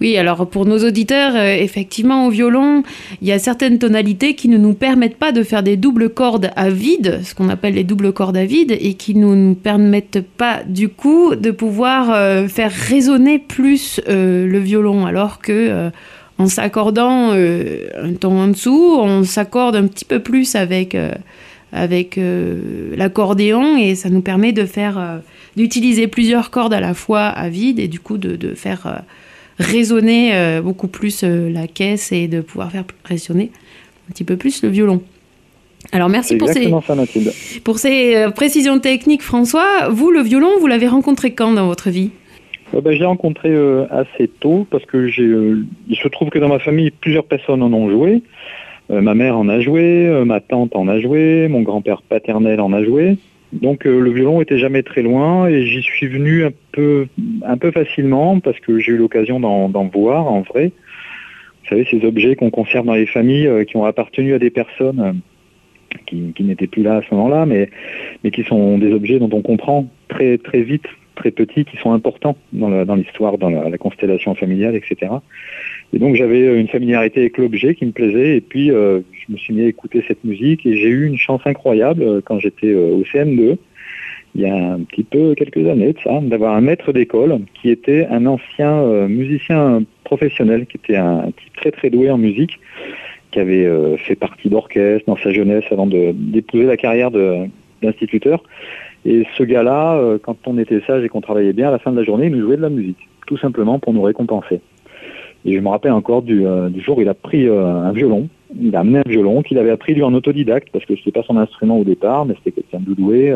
Oui, 0.00 0.16
alors 0.16 0.48
pour 0.48 0.66
nos 0.66 0.78
auditeurs, 0.78 1.36
euh, 1.36 1.54
effectivement, 1.54 2.26
au 2.26 2.30
violon, 2.30 2.82
il 3.20 3.28
y 3.28 3.32
a 3.32 3.38
certaines 3.38 3.78
tonalités 3.78 4.34
qui 4.34 4.48
ne 4.48 4.58
nous 4.58 4.74
permettent 4.74 5.16
pas 5.16 5.32
de 5.32 5.42
faire 5.42 5.62
des 5.62 5.76
doubles 5.76 6.10
cordes 6.10 6.50
à 6.56 6.70
vide, 6.70 7.20
ce 7.22 7.34
qu'on 7.34 7.48
appelle 7.48 7.74
les 7.74 7.84
doubles 7.84 8.12
cordes 8.12 8.36
à 8.36 8.44
vide, 8.44 8.76
et 8.78 8.94
qui 8.94 9.14
ne 9.14 9.34
nous 9.34 9.54
permettent 9.54 10.24
pas 10.36 10.62
du 10.66 10.88
coup 10.88 11.34
de 11.36 11.50
pouvoir 11.50 12.10
euh, 12.10 12.48
faire 12.48 12.72
résonner 12.72 13.38
plus 13.38 14.00
euh, 14.08 14.46
le 14.46 14.58
violon, 14.58 15.06
alors 15.06 15.38
que 15.38 15.90
en 16.38 16.46
s'accordant 16.46 17.30
un 17.32 18.14
ton 18.18 18.40
en 18.40 18.48
dessous, 18.48 18.96
on 18.98 19.22
s'accorde 19.22 19.76
un 19.76 19.86
petit 19.86 20.04
peu 20.04 20.18
plus 20.18 20.56
avec 20.56 20.96
avec 21.72 22.18
l'accordéon 22.96 23.76
et 23.76 23.94
ça 23.94 24.08
nous 24.08 24.22
permet 24.22 24.52
de 24.52 24.64
faire 24.64 25.20
d'utiliser 25.56 26.08
plusieurs 26.08 26.50
cordes 26.50 26.74
à 26.74 26.80
la 26.80 26.94
fois 26.94 27.26
à 27.26 27.48
vide 27.48 27.78
et 27.78 27.86
du 27.86 28.00
coup 28.00 28.18
de, 28.18 28.34
de 28.34 28.54
faire 28.54 29.02
résonner 29.58 30.34
euh, 30.34 30.62
beaucoup 30.62 30.88
plus 30.88 31.22
euh, 31.24 31.50
la 31.50 31.66
caisse 31.66 32.12
et 32.12 32.28
de 32.28 32.40
pouvoir 32.40 32.70
faire 32.70 32.84
résonner 33.04 33.50
un 34.08 34.12
petit 34.12 34.24
peu 34.24 34.36
plus 34.36 34.62
le 34.62 34.68
violon. 34.68 35.02
Alors 35.90 36.08
merci 36.08 36.36
pour 36.36 36.48
ces, 36.48 36.70
ça, 36.86 36.94
Mathilde. 36.94 37.32
pour 37.64 37.78
ces 37.78 38.14
euh, 38.14 38.30
précisions 38.30 38.78
techniques, 38.78 39.22
François. 39.22 39.88
Vous, 39.90 40.10
le 40.10 40.20
violon, 40.20 40.50
vous 40.60 40.66
l'avez 40.66 40.86
rencontré 40.86 41.32
quand 41.32 41.52
dans 41.52 41.66
votre 41.66 41.90
vie? 41.90 42.10
Euh, 42.74 42.80
ben, 42.80 42.96
J'ai 42.96 43.04
rencontré 43.04 43.50
euh, 43.50 43.86
assez 43.90 44.28
tôt 44.28 44.66
parce 44.70 44.84
que 44.84 45.08
j'ai, 45.08 45.24
il 45.24 45.96
se 45.96 46.08
trouve 46.08 46.30
que 46.30 46.38
dans 46.38 46.48
ma 46.48 46.60
famille, 46.60 46.90
plusieurs 46.90 47.24
personnes 47.24 47.62
en 47.62 47.72
ont 47.72 47.90
joué. 47.90 48.22
ma 48.90 49.14
mère 49.14 49.36
en 49.36 49.48
a 49.48 49.60
joué, 49.60 50.08
ma 50.24 50.40
tante 50.40 50.74
en 50.76 50.86
a 50.86 51.00
joué, 51.00 51.48
mon 51.48 51.62
grand-père 51.62 52.02
paternel 52.02 52.60
en 52.60 52.72
a 52.72 52.84
joué. 52.84 53.16
Donc 53.52 53.84
le 53.84 54.10
violon 54.10 54.40
était 54.40 54.58
jamais 54.58 54.82
très 54.82 55.02
loin 55.02 55.46
et 55.46 55.66
j'y 55.66 55.82
suis 55.82 56.06
venu 56.06 56.44
un 56.44 56.52
peu, 56.72 57.06
facilement 57.72 58.40
parce 58.40 58.58
que 58.60 58.78
j'ai 58.78 58.92
eu 58.92 58.96
l'occasion 58.96 59.40
d'en, 59.40 59.84
voir 59.88 60.26
en 60.26 60.40
vrai. 60.40 60.72
Vous 61.62 61.68
savez, 61.68 61.86
ces 61.90 62.04
objets 62.04 62.34
qu'on 62.34 62.50
conserve 62.50 62.86
dans 62.86 62.94
les 62.94 63.06
familles 63.06 63.66
qui 63.66 63.76
ont 63.76 63.84
appartenu 63.84 64.32
à 64.32 64.38
des 64.38 64.50
personnes 64.50 65.20
qui, 66.06 66.32
n'étaient 66.40 66.66
plus 66.66 66.82
là 66.82 66.96
à 66.96 67.02
ce 67.02 67.14
moment-là, 67.14 67.46
mais, 67.46 67.68
qui 68.30 68.42
sont 68.44 68.78
des 68.78 68.92
objets 68.92 69.18
dont 69.18 69.30
on 69.32 69.42
comprend 69.42 69.86
très 70.08 70.38
vite, 70.54 70.86
très 71.14 71.30
petits, 71.30 71.64
qui 71.64 71.76
sont 71.76 71.92
importants 71.92 72.36
dans 72.52 72.94
l'histoire, 72.94 73.38
dans, 73.38 73.50
la, 73.50 73.78
constellation 73.78 74.34
familiale, 74.34 74.76
etc. 74.76 75.12
Et 75.92 75.98
donc 75.98 76.16
j'avais 76.16 76.58
une 76.58 76.68
familiarité 76.68 77.20
avec 77.20 77.38
l'objet 77.38 77.74
qui 77.74 77.86
me 77.86 77.92
plaisait, 77.92 78.36
et 78.36 78.40
puis 78.40 78.70
euh, 78.70 79.00
je 79.12 79.32
me 79.32 79.38
suis 79.38 79.54
mis 79.54 79.62
à 79.62 79.66
écouter 79.66 80.04
cette 80.06 80.24
musique, 80.24 80.64
et 80.66 80.76
j'ai 80.76 80.88
eu 80.88 81.06
une 81.06 81.18
chance 81.18 81.42
incroyable 81.44 82.02
euh, 82.02 82.20
quand 82.24 82.38
j'étais 82.38 82.72
euh, 82.72 82.94
au 82.94 83.02
CM2, 83.02 83.56
il 84.34 84.40
y 84.40 84.46
a 84.46 84.54
un 84.54 84.80
petit 84.80 85.04
peu 85.04 85.34
quelques 85.34 85.68
années 85.68 85.92
de 85.92 85.98
ça, 86.02 86.20
d'avoir 86.22 86.54
un 86.54 86.62
maître 86.62 86.92
d'école 86.92 87.40
qui 87.60 87.68
était 87.68 88.06
un 88.06 88.24
ancien 88.24 89.06
musicien 89.06 89.82
professionnel, 90.04 90.64
qui 90.64 90.78
était 90.78 90.96
un 90.96 91.26
type 91.26 91.54
très 91.54 91.70
très 91.70 91.90
doué 91.90 92.10
en 92.10 92.16
musique, 92.16 92.58
qui 93.32 93.40
avait 93.40 93.64
euh, 93.64 93.96
fait 93.96 94.14
partie 94.14 94.48
d'orchestre 94.48 95.06
dans 95.06 95.16
sa 95.16 95.32
jeunesse 95.32 95.64
avant 95.70 95.86
d'épouser 95.86 96.64
la 96.64 96.76
carrière 96.76 97.10
d'instituteur. 97.82 98.44
Et 99.04 99.26
ce 99.36 99.42
gars-là, 99.42 99.96
euh, 99.96 100.18
quand 100.22 100.36
on 100.46 100.58
était 100.58 100.80
sage 100.86 101.04
et 101.04 101.08
qu'on 101.08 101.20
travaillait 101.20 101.52
bien, 101.52 101.68
à 101.68 101.70
la 101.70 101.78
fin 101.78 101.90
de 101.90 101.96
la 101.96 102.04
journée, 102.04 102.26
il 102.26 102.32
nous 102.32 102.42
jouait 102.42 102.56
de 102.56 102.62
la 102.62 102.70
musique, 102.70 103.08
tout 103.26 103.36
simplement 103.36 103.78
pour 103.78 103.92
nous 103.92 104.02
récompenser. 104.02 104.60
Et 105.44 105.54
je 105.54 105.60
me 105.60 105.68
rappelle 105.68 105.92
encore 105.92 106.22
du, 106.22 106.46
euh, 106.46 106.70
jour 106.78 106.98
où 106.98 107.00
il 107.00 107.08
a 107.08 107.14
pris 107.14 107.48
un 107.48 107.90
violon, 107.92 108.28
il 108.60 108.76
a 108.76 108.80
amené 108.80 108.98
un 108.98 109.08
violon 109.08 109.42
qu'il 109.42 109.58
avait 109.58 109.70
appris 109.70 109.94
lui 109.94 110.02
en 110.02 110.14
autodidacte, 110.14 110.68
parce 110.72 110.84
que 110.84 110.94
ce 110.94 111.00
n'était 111.00 111.20
pas 111.20 111.26
son 111.26 111.36
instrument 111.36 111.78
au 111.78 111.84
départ, 111.84 112.26
mais 112.26 112.34
c'était 112.36 112.62
quelqu'un 112.62 112.80
de 112.86 112.94
doué, 112.94 113.34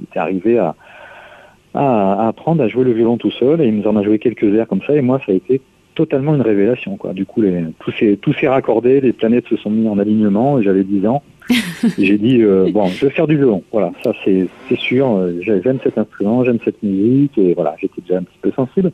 il 0.00 0.04
était 0.04 0.18
arrivé 0.18 0.58
à, 0.58 0.74
apprendre 1.74 2.62
à 2.62 2.68
jouer 2.68 2.84
le 2.84 2.92
violon 2.92 3.16
tout 3.16 3.30
seul, 3.30 3.62
et 3.62 3.68
il 3.68 3.76
nous 3.76 3.86
en 3.86 3.96
a 3.96 4.02
joué 4.02 4.18
quelques 4.18 4.54
airs 4.54 4.68
comme 4.68 4.82
ça, 4.82 4.94
et 4.94 5.00
moi 5.00 5.20
ça 5.24 5.32
a 5.32 5.34
été 5.34 5.62
totalement 5.96 6.36
une 6.36 6.42
révélation. 6.42 6.96
Quoi. 6.96 7.12
Du 7.12 7.26
coup, 7.26 7.40
les, 7.40 7.64
tout 7.80 7.90
s'est 7.92 8.16
tout 8.20 8.32
raccordé, 8.44 9.00
les 9.00 9.12
planètes 9.12 9.48
se 9.48 9.56
sont 9.56 9.70
mis 9.70 9.88
en 9.88 9.98
alignement. 9.98 10.62
J'avais 10.62 10.84
10 10.84 11.06
ans. 11.08 11.22
j'ai 11.98 12.18
dit 12.18 12.42
euh, 12.42 12.70
bon, 12.72 12.86
je 12.86 13.06
vais 13.06 13.12
faire 13.12 13.26
du 13.26 13.36
violon. 13.36 13.62
Voilà, 13.72 13.92
ça 14.04 14.12
c'est 14.24 14.48
sûr. 14.76 15.16
Euh, 15.16 15.40
j'aime 15.40 15.78
cet 15.82 15.98
instrument, 15.98 16.44
j'aime 16.44 16.58
cette 16.64 16.82
musique 16.82 17.38
et 17.38 17.54
voilà, 17.54 17.76
j'étais 17.80 18.00
déjà 18.00 18.18
un 18.18 18.22
petit 18.22 18.38
peu 18.40 18.52
sensible. 18.52 18.92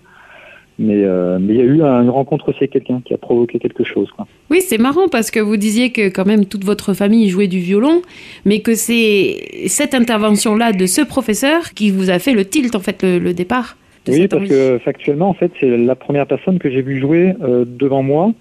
Mais 0.78 1.04
euh, 1.04 1.38
mais 1.40 1.54
il 1.54 1.58
y 1.58 1.62
a 1.62 1.64
eu 1.64 1.82
une 1.82 2.10
rencontre 2.10 2.48
aussi 2.48 2.58
avec 2.58 2.72
quelqu'un 2.72 3.00
qui 3.04 3.14
a 3.14 3.18
provoqué 3.18 3.58
quelque 3.58 3.84
chose. 3.84 4.08
Quoi. 4.14 4.26
Oui, 4.50 4.60
c'est 4.60 4.78
marrant 4.78 5.08
parce 5.08 5.30
que 5.30 5.40
vous 5.40 5.56
disiez 5.56 5.92
que 5.92 6.08
quand 6.08 6.26
même 6.26 6.46
toute 6.46 6.64
votre 6.64 6.92
famille 6.92 7.28
jouait 7.28 7.48
du 7.48 7.58
violon, 7.58 8.02
mais 8.44 8.60
que 8.60 8.74
c'est 8.74 9.66
cette 9.66 9.94
intervention-là 9.94 10.72
de 10.72 10.86
ce 10.86 11.02
professeur 11.02 11.70
qui 11.74 11.90
vous 11.90 12.10
a 12.10 12.18
fait 12.18 12.32
le 12.32 12.44
tilt 12.44 12.74
en 12.74 12.80
fait 12.80 13.02
le 13.02 13.32
départ 13.32 13.76
oui, 14.08 14.28
parce 14.28 14.48
que 14.48 14.78
factuellement, 14.78 15.28
en 15.28 15.34
fait, 15.34 15.52
c'est 15.60 15.76
la 15.76 15.94
première 15.94 16.26
personne 16.26 16.58
que 16.58 16.70
j'ai 16.70 16.82
vu 16.82 16.98
jouer 16.98 17.34
euh, 17.42 17.64
devant 17.66 18.02
moi, 18.02 18.32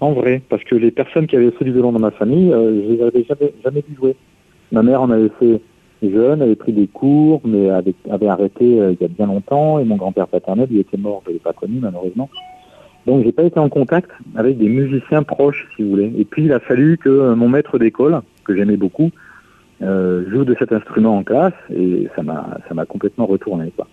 en 0.00 0.12
vrai, 0.12 0.42
parce 0.48 0.62
que 0.64 0.74
les 0.74 0.90
personnes 0.90 1.26
qui 1.26 1.36
avaient 1.36 1.50
fait 1.52 1.64
du 1.64 1.72
violon 1.72 1.92
dans 1.92 1.98
ma 1.98 2.10
famille, 2.10 2.52
euh, 2.52 2.82
je 2.86 2.92
les 2.94 3.02
avais 3.02 3.24
jamais, 3.24 3.52
jamais 3.64 3.84
vu 3.88 3.96
jouer. 3.96 4.16
Ma 4.72 4.82
mère 4.82 5.00
en 5.00 5.10
avait 5.10 5.30
fait 5.38 5.60
jeune, 6.02 6.42
avait 6.42 6.56
pris 6.56 6.72
des 6.72 6.86
cours, 6.86 7.40
mais 7.44 7.70
avait, 7.70 7.94
avait 8.10 8.28
arrêté 8.28 8.78
euh, 8.78 8.92
il 8.92 8.98
y 9.00 9.04
a 9.04 9.08
bien 9.08 9.26
longtemps, 9.26 9.78
et 9.78 9.84
mon 9.84 9.96
grand-père 9.96 10.28
paternel, 10.28 10.68
il 10.70 10.78
était 10.78 10.98
mort, 10.98 11.22
je 11.26 11.32
l'ai 11.32 11.38
pas 11.38 11.54
connu 11.54 11.78
malheureusement. 11.80 12.28
Donc 13.06 13.24
j'ai 13.24 13.32
pas 13.32 13.44
été 13.44 13.58
en 13.58 13.68
contact 13.68 14.10
avec 14.34 14.58
des 14.58 14.68
musiciens 14.68 15.22
proches, 15.22 15.66
si 15.76 15.82
vous 15.82 15.90
voulez. 15.90 16.12
Et 16.18 16.24
puis 16.24 16.44
il 16.44 16.52
a 16.52 16.60
fallu 16.60 16.98
que 16.98 17.34
mon 17.34 17.48
maître 17.48 17.78
d'école, 17.78 18.20
que 18.44 18.54
j'aimais 18.54 18.76
beaucoup, 18.76 19.12
joue 19.80 20.44
de 20.44 20.56
cet 20.58 20.72
instrument 20.72 21.16
en 21.16 21.22
classe, 21.22 21.54
et 21.72 22.08
ça 22.16 22.24
m'a 22.24 22.58
ça 22.68 22.74
m'a 22.74 22.84
complètement 22.84 23.26
retourné. 23.26 23.72
Quoi. 23.76 23.86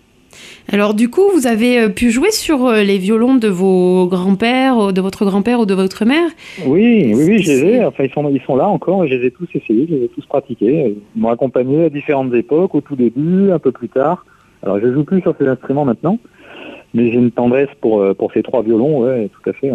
Alors 0.72 0.94
du 0.94 1.10
coup, 1.10 1.28
vous 1.34 1.46
avez 1.46 1.78
euh, 1.78 1.88
pu 1.88 2.10
jouer 2.10 2.30
sur 2.30 2.66
euh, 2.66 2.82
les 2.82 2.98
violons 2.98 3.34
de 3.34 3.48
vos 3.48 4.06
grands-pères, 4.06 4.92
de 4.92 5.00
votre 5.00 5.24
grand-père 5.24 5.60
ou 5.60 5.66
de 5.66 5.74
votre 5.74 6.04
mère? 6.04 6.30
Oui, 6.66 7.12
oui, 7.14 7.24
oui, 7.26 7.42
je 7.42 7.52
les 7.52 7.64
ai. 7.64 7.84
Enfin, 7.84 8.04
ils 8.04 8.12
sont, 8.12 8.28
ils 8.30 8.40
sont 8.42 8.56
là 8.56 8.66
encore 8.68 9.04
et 9.04 9.08
je 9.08 9.14
les 9.14 9.26
ai 9.26 9.30
tous 9.30 9.46
essayés, 9.54 9.86
je 9.88 9.94
les 9.94 10.04
ai 10.04 10.08
tous 10.08 10.24
pratiqués. 10.26 10.96
Ils 11.14 11.20
m'ont 11.20 11.28
accompagné 11.28 11.84
à 11.84 11.90
différentes 11.90 12.32
époques, 12.34 12.74
au 12.74 12.80
tout 12.80 12.96
début, 12.96 13.50
un 13.50 13.58
peu 13.58 13.72
plus 13.72 13.88
tard. 13.88 14.24
Alors 14.62 14.80
je 14.80 14.92
joue 14.92 15.04
plus 15.04 15.20
sur 15.20 15.34
ces 15.38 15.46
instruments 15.46 15.84
maintenant, 15.84 16.18
mais 16.94 17.12
j'ai 17.12 17.18
une 17.18 17.30
tendresse 17.30 17.68
pour, 17.80 18.00
euh, 18.00 18.14
pour 18.14 18.32
ces 18.32 18.42
trois 18.42 18.62
violons, 18.62 19.00
ouais, 19.00 19.28
tout 19.28 19.50
à 19.50 19.52
fait. 19.52 19.70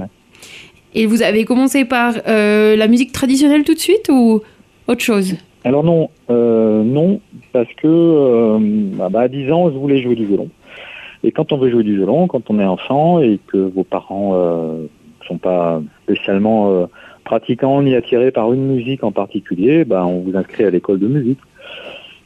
Et 0.96 1.06
vous 1.06 1.22
avez 1.22 1.46
commencé 1.46 1.86
par 1.86 2.14
la 2.26 2.88
musique 2.88 3.12
traditionnelle 3.12 3.64
tout 3.64 3.76
de 3.76 3.80
suite 3.80 4.10
ou 4.10 4.42
autre 4.88 5.02
chose? 5.02 5.36
Alors 5.64 5.84
non, 5.84 6.10
non, 6.30 7.20
parce 7.52 7.72
que 7.74 8.58
bah, 8.98 9.10
bah, 9.10 9.22
à 9.22 9.28
10 9.28 9.52
ans, 9.52 9.70
je 9.72 9.78
voulais 9.78 10.02
jouer 10.02 10.16
du 10.16 10.26
violon. 10.26 10.50
Et 11.24 11.32
quand 11.32 11.52
on 11.52 11.58
veut 11.58 11.70
jouer 11.70 11.84
du 11.84 11.96
violon, 11.96 12.28
quand 12.28 12.50
on 12.50 12.60
est 12.60 12.66
enfant 12.66 13.22
et 13.22 13.40
que 13.48 13.58
vos 13.58 13.84
parents 13.84 14.34
ne 14.34 14.38
euh, 14.38 14.88
sont 15.28 15.38
pas 15.38 15.82
spécialement 16.04 16.72
euh, 16.72 16.86
pratiquants 17.26 17.82
ni 17.82 17.96
attirés 17.96 18.32
par 18.32 18.54
une 18.54 18.66
musique 18.68 19.04
en 19.04 19.12
particulier, 19.12 19.84
ben, 19.84 20.04
on 20.04 20.22
vous 20.22 20.36
inscrit 20.38 20.64
à 20.64 20.70
l'école 20.70 21.00
de 21.00 21.08
musique. 21.08 21.40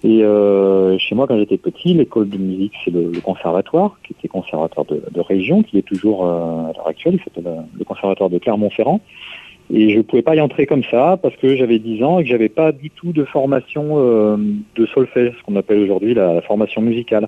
Et 0.03 0.23
euh, 0.23 0.97
chez 0.99 1.15
moi, 1.15 1.27
quand 1.27 1.37
j'étais 1.37 1.57
petit, 1.57 1.93
l'école 1.93 2.29
de 2.29 2.37
musique, 2.37 2.73
c'est 2.83 2.91
le, 2.91 3.09
conservatoire, 3.21 3.97
qui 4.03 4.13
était 4.13 4.27
conservatoire 4.27 4.85
de, 4.85 5.21
région, 5.21 5.63
qui 5.63 5.77
est 5.77 5.83
toujours 5.83 6.25
à 6.25 6.71
l'heure 6.75 6.87
actuelle, 6.87 7.15
il 7.15 7.23
s'appelle 7.23 7.63
le 7.73 7.85
conservatoire 7.85 8.29
de 8.29 8.37
Clermont-Ferrand. 8.37 8.99
Et 9.75 9.89
je 9.89 9.97
ne 9.97 10.01
pouvais 10.03 10.21
pas 10.21 10.35
y 10.35 10.41
entrer 10.41 10.67
comme 10.67 10.83
ça 10.83 11.17
parce 11.21 11.35
que 11.35 11.55
j'avais 11.55 11.79
10 11.79 12.03
ans 12.03 12.19
et 12.19 12.23
que 12.23 12.29
j'avais 12.29 12.49
pas 12.49 12.71
du 12.71 12.91
tout 12.91 13.11
de 13.11 13.23
formation 13.23 13.97
de 14.37 14.85
solfège, 14.85 15.33
ce 15.37 15.43
qu'on 15.43 15.55
appelle 15.55 15.79
aujourd'hui 15.79 16.13
la, 16.13 16.41
formation 16.41 16.81
musicale. 16.81 17.27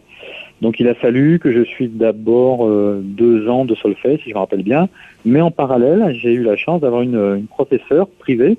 Donc 0.62 0.80
il 0.80 0.88
a 0.88 0.96
fallu 0.96 1.40
que 1.40 1.52
je 1.52 1.64
suive 1.64 1.98
d'abord 1.98 2.66
euh, 2.66 3.02
deux 3.04 3.50
ans 3.50 3.66
de 3.66 3.76
solfège, 3.76 4.22
si 4.24 4.30
je 4.30 4.36
me 4.36 4.40
rappelle 4.40 4.64
bien, 4.64 4.88
mais 5.26 5.42
en 5.42 5.52
parallèle, 5.52 6.14
j'ai 6.14 6.32
eu 6.32 6.44
la 6.44 6.56
chance 6.56 6.82
d'avoir 6.82 7.02
une, 7.02 7.46
professeure 7.48 8.08
privée 8.08 8.58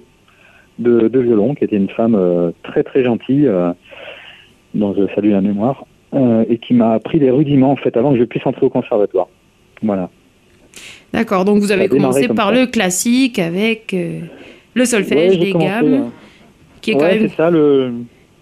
de, 0.78 1.18
violon, 1.18 1.54
qui 1.54 1.64
était 1.64 1.76
une 1.76 1.88
femme 1.88 2.14
euh, 2.14 2.50
très 2.62 2.82
très 2.82 3.02
gentille, 3.02 3.46
euh, 3.46 3.72
dont 4.74 4.94
je 4.94 5.06
salue 5.14 5.30
la 5.30 5.40
mémoire, 5.40 5.86
et 6.48 6.56
qui 6.58 6.72
m'a 6.72 6.92
appris 6.92 7.18
les 7.18 7.30
rudiments 7.30 7.72
en 7.72 7.76
fait 7.76 7.94
avant 7.96 8.12
que 8.12 8.18
je 8.18 8.24
puisse 8.24 8.46
entrer 8.46 8.64
au 8.64 8.70
conservatoire. 8.70 9.28
Voilà. 9.82 10.08
D'accord, 11.16 11.44
donc 11.44 11.58
vous 11.58 11.72
avez 11.72 11.88
commencé 11.88 12.28
par 12.28 12.52
le 12.52 12.66
classique 12.66 13.38
avec 13.38 13.94
le 14.74 14.84
solfège, 14.84 15.38
des 15.38 15.52
gammes, 15.52 16.10
qui 16.80 16.92
est 16.92 16.94
quand 16.94 17.06
même... 17.06 17.28
c'est 17.28 17.36
ça, 17.36 17.50
le, 17.50 17.92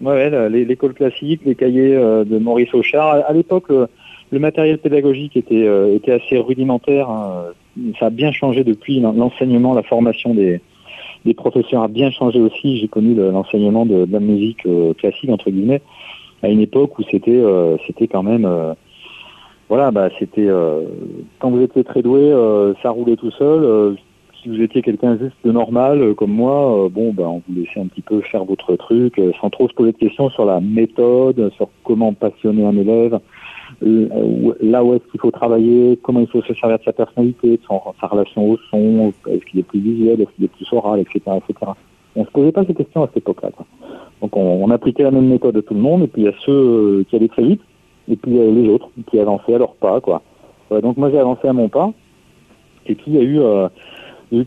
Ouais, 0.00 0.50
l'école 0.50 0.92
classique, 0.92 1.40
les 1.46 1.54
cahiers 1.54 1.94
euh, 1.94 2.24
de 2.24 2.38
Maurice 2.38 2.74
Auchard. 2.74 3.24
À, 3.26 3.32
l'époque, 3.32 3.70
euh, 3.70 3.86
le 4.32 4.38
matériel 4.38 4.78
pédagogique 4.78 5.36
était, 5.36 5.66
euh, 5.66 5.94
était 5.94 6.12
assez 6.12 6.36
rudimentaire. 6.36 7.08
Hein. 7.08 7.44
Ça 7.98 8.06
a 8.06 8.10
bien 8.10 8.30
changé 8.30 8.64
depuis 8.64 9.00
l'enseignement, 9.00 9.72
la 9.72 9.82
formation 9.82 10.34
des, 10.34 10.60
des 11.24 11.34
professeurs 11.34 11.84
a 11.84 11.88
bien 11.88 12.10
changé 12.10 12.40
aussi. 12.40 12.78
J'ai 12.78 12.88
connu 12.88 13.14
l'enseignement 13.14 13.86
de, 13.86 14.06
la 14.10 14.20
musique 14.20 14.66
classique 14.98 15.30
entre 15.30 15.50
guillemets 15.50 15.80
à 16.42 16.48
une 16.48 16.60
époque 16.60 16.98
où 16.98 17.02
c'était 17.10 17.42
c'était 17.84 18.06
quand 18.06 18.22
même 18.22 18.48
voilà 19.68 19.90
bah 19.90 20.08
c'était 20.18 20.48
quand 21.38 21.50
vous 21.50 21.62
étiez 21.62 21.84
très 21.84 22.02
doué 22.02 22.32
ça 22.82 22.90
roulait 22.90 23.16
tout 23.16 23.30
seul 23.32 23.96
si 24.44 24.50
vous 24.50 24.60
étiez 24.60 24.82
quelqu'un 24.82 25.16
juste 25.16 25.36
de 25.42 25.50
normal 25.50 26.02
euh, 26.02 26.14
comme 26.14 26.30
moi, 26.30 26.84
euh, 26.84 26.88
bon, 26.90 27.12
ben, 27.14 27.24
on 27.24 27.42
vous 27.48 27.54
laissait 27.54 27.80
un 27.80 27.86
petit 27.86 28.02
peu 28.02 28.20
faire 28.20 28.44
votre 28.44 28.76
truc 28.76 29.18
euh, 29.18 29.32
sans 29.40 29.48
trop 29.48 29.68
se 29.68 29.74
poser 29.74 29.92
de 29.92 29.96
questions 29.96 30.28
sur 30.28 30.44
la 30.44 30.60
méthode, 30.60 31.50
sur 31.56 31.70
comment 31.82 32.12
passionner 32.12 32.64
un 32.64 32.76
élève, 32.76 33.18
là 33.80 34.84
où 34.84 34.94
est-ce 34.94 35.10
qu'il 35.10 35.20
faut 35.20 35.30
travailler, 35.30 35.98
comment 36.02 36.20
il 36.20 36.26
faut 36.26 36.42
se 36.42 36.52
servir 36.54 36.78
de 36.78 36.84
sa 36.84 36.92
personnalité, 36.92 37.52
de 37.52 37.60
sa 38.00 38.06
relation 38.06 38.50
au 38.50 38.58
son, 38.70 39.12
est-ce 39.28 39.44
qu'il 39.46 39.60
est 39.60 39.64
plus 39.64 39.80
visuel, 39.80 40.20
est-ce 40.20 40.30
qu'il 40.36 40.44
est 40.44 40.48
plus 40.48 40.70
oral, 40.72 41.00
etc.. 41.00 41.22
On 42.14 42.24
se 42.24 42.30
posait 42.30 42.52
pas 42.52 42.64
ces 42.66 42.74
questions 42.74 43.02
à 43.02 43.06
cette 43.08 43.16
époque-là. 43.16 43.48
Donc 44.20 44.36
on, 44.36 44.70
appliquait 44.70 45.02
la 45.02 45.10
même 45.10 45.26
méthode 45.26 45.56
à 45.56 45.62
tout 45.62 45.74
le 45.74 45.80
monde, 45.80 46.02
et 46.02 46.06
puis 46.06 46.22
il 46.22 46.24
y 46.26 46.28
a 46.28 46.34
ceux 46.44 47.04
qui 47.08 47.16
allaient 47.16 47.28
très 47.28 47.42
vite, 47.42 47.62
et 48.08 48.16
puis 48.16 48.38
a 48.38 48.44
les 48.44 48.68
autres 48.68 48.88
qui 49.10 49.18
avançaient 49.18 49.54
à 49.54 49.58
leur 49.58 49.74
pas, 49.74 50.00
quoi. 50.00 50.22
donc 50.70 50.96
moi 50.96 51.10
j'ai 51.10 51.18
avancé 51.18 51.48
à 51.48 51.52
mon 51.52 51.68
pas, 51.68 51.90
et 52.86 52.94
puis 52.94 53.06
il 53.08 53.14
y 53.14 53.18
a 53.18 53.22
eu 53.22 53.40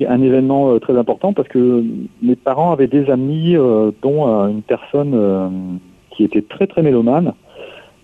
un 0.07 0.21
événement 0.21 0.71
euh, 0.71 0.79
très 0.79 0.97
important 0.97 1.33
parce 1.33 1.47
que 1.47 1.83
mes 2.21 2.35
parents 2.35 2.71
avaient 2.71 2.87
des 2.87 3.09
amis, 3.09 3.55
euh, 3.55 3.91
dont 4.01 4.27
euh, 4.27 4.47
une 4.47 4.61
personne 4.61 5.79
qui 6.11 6.23
était 6.23 6.41
très 6.41 6.67
très 6.67 6.81
mélomane. 6.81 7.33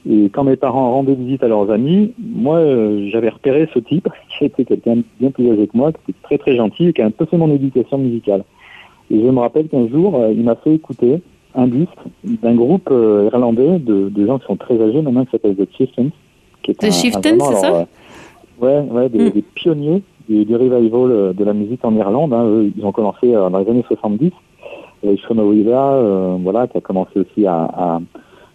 Et 0.09 0.25
quand 0.25 0.43
mes 0.43 0.57
parents 0.57 0.91
rendaient 0.91 1.15
visite 1.15 1.43
à 1.43 1.47
leurs 1.47 1.71
amis, 1.71 2.13
moi 2.19 2.59
j'avais 3.11 3.29
repéré 3.29 3.69
ce 3.73 3.79
type, 3.79 4.09
qui 4.37 4.45
était 4.45 4.65
quelqu'un 4.65 4.97
bien 5.19 5.31
plus 5.31 5.49
âgé 5.49 5.67
que 5.67 5.77
moi, 5.77 5.91
qui 5.91 6.11
était 6.11 6.19
très 6.23 6.37
très 6.37 6.55
gentil 6.55 6.87
et 6.87 6.93
qui 6.93 7.01
a 7.01 7.05
un 7.05 7.11
peu 7.11 7.25
fait 7.25 7.37
mon 7.37 7.51
éducation 7.51 7.97
musicale. 7.97 8.43
Et 9.11 9.19
je 9.19 9.27
me 9.27 9.39
rappelle 9.39 9.67
qu'un 9.67 9.87
jour, 9.87 10.19
il 10.31 10.43
m'a 10.43 10.55
fait 10.55 10.73
écouter 10.73 11.21
un 11.55 11.67
disque 11.67 11.89
d'un 12.23 12.55
groupe 12.55 12.89
irlandais 12.91 13.79
de, 13.79 14.09
de, 14.09 14.25
gens 14.25 14.39
qui 14.39 14.45
sont 14.45 14.55
très 14.55 14.81
âgés 14.81 15.01
maintenant 15.01 15.25
qui 15.25 15.31
s'appelle 15.31 15.55
The 15.55 15.67
Chieftains. 15.75 16.09
Qui 16.61 16.71
est 16.71 16.75
The 16.75 16.91
Chieftains, 16.91 17.37
c'est 17.39 17.55
ça 17.55 17.87
Ouais, 18.59 18.81
ouais 18.91 19.09
des, 19.09 19.25
mm. 19.25 19.29
des 19.31 19.41
pionniers 19.41 20.03
du, 20.29 20.45
du, 20.45 20.55
revival 20.55 21.33
de 21.33 21.43
la 21.43 21.53
musique 21.53 21.83
en 21.83 21.95
Irlande. 21.95 22.33
Hein. 22.33 22.45
Eux, 22.45 22.71
ils 22.75 22.85
ont 22.85 22.91
commencé 22.91 23.31
dans 23.31 23.57
les 23.59 23.69
années 23.69 23.85
70 23.87 24.31
avec 25.03 25.19
Sean 25.21 25.37
euh, 25.37 26.37
voilà, 26.41 26.67
qui 26.67 26.77
a 26.77 26.81
commencé 26.81 27.19
aussi 27.19 27.45
à, 27.45 27.63
à, 27.63 27.99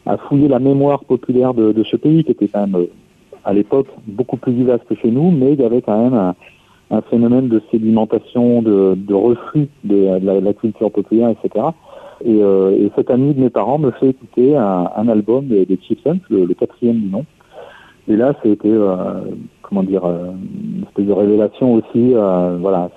à, 0.06 0.16
fouiller 0.16 0.48
la 0.48 0.58
mémoire 0.58 1.04
populaire 1.04 1.54
de, 1.54 1.72
de, 1.72 1.84
ce 1.84 1.96
pays, 1.96 2.24
qui 2.24 2.32
était 2.32 2.48
quand 2.48 2.66
même 2.66 2.86
à 3.44 3.52
l'époque 3.52 3.88
beaucoup 4.06 4.36
plus 4.36 4.52
vivace 4.52 4.80
que 4.88 4.94
chez 4.94 5.10
nous, 5.10 5.30
mais 5.30 5.52
il 5.52 5.60
y 5.60 5.64
avait 5.64 5.82
quand 5.82 6.02
même 6.02 6.14
un, 6.14 6.34
un 6.90 7.02
phénomène 7.02 7.48
de 7.48 7.62
sédimentation, 7.70 8.62
de, 8.62 8.94
de 8.96 9.14
reflux 9.14 9.68
de, 9.84 10.18
la, 10.22 10.40
la, 10.40 10.52
culture 10.52 10.90
populaire, 10.90 11.30
etc. 11.30 11.66
Et, 12.24 12.42
euh, 12.42 12.76
et, 12.76 12.90
cet 12.96 13.10
ami 13.10 13.34
de 13.34 13.40
mes 13.40 13.50
parents 13.50 13.78
me 13.78 13.90
fait 13.92 14.08
écouter 14.08 14.56
un, 14.56 14.90
un 14.96 15.08
album 15.08 15.46
des, 15.46 15.64
des 15.66 15.78
Chieftains, 15.86 16.18
le, 16.28 16.44
le, 16.46 16.54
quatrième 16.54 16.98
du 16.98 17.08
nom. 17.08 17.24
Et 18.08 18.16
là, 18.16 18.34
c'était, 18.42 18.68
euh, 18.68 19.20
comment 19.62 19.82
dire, 19.82 20.04
euh, 20.04 20.30
une 20.76 20.84
espèce 20.84 21.06
de 21.06 21.12
révélation 21.12 21.74
aussi. 21.74 22.14
Euh, 22.14 22.56
voilà, 22.60 22.90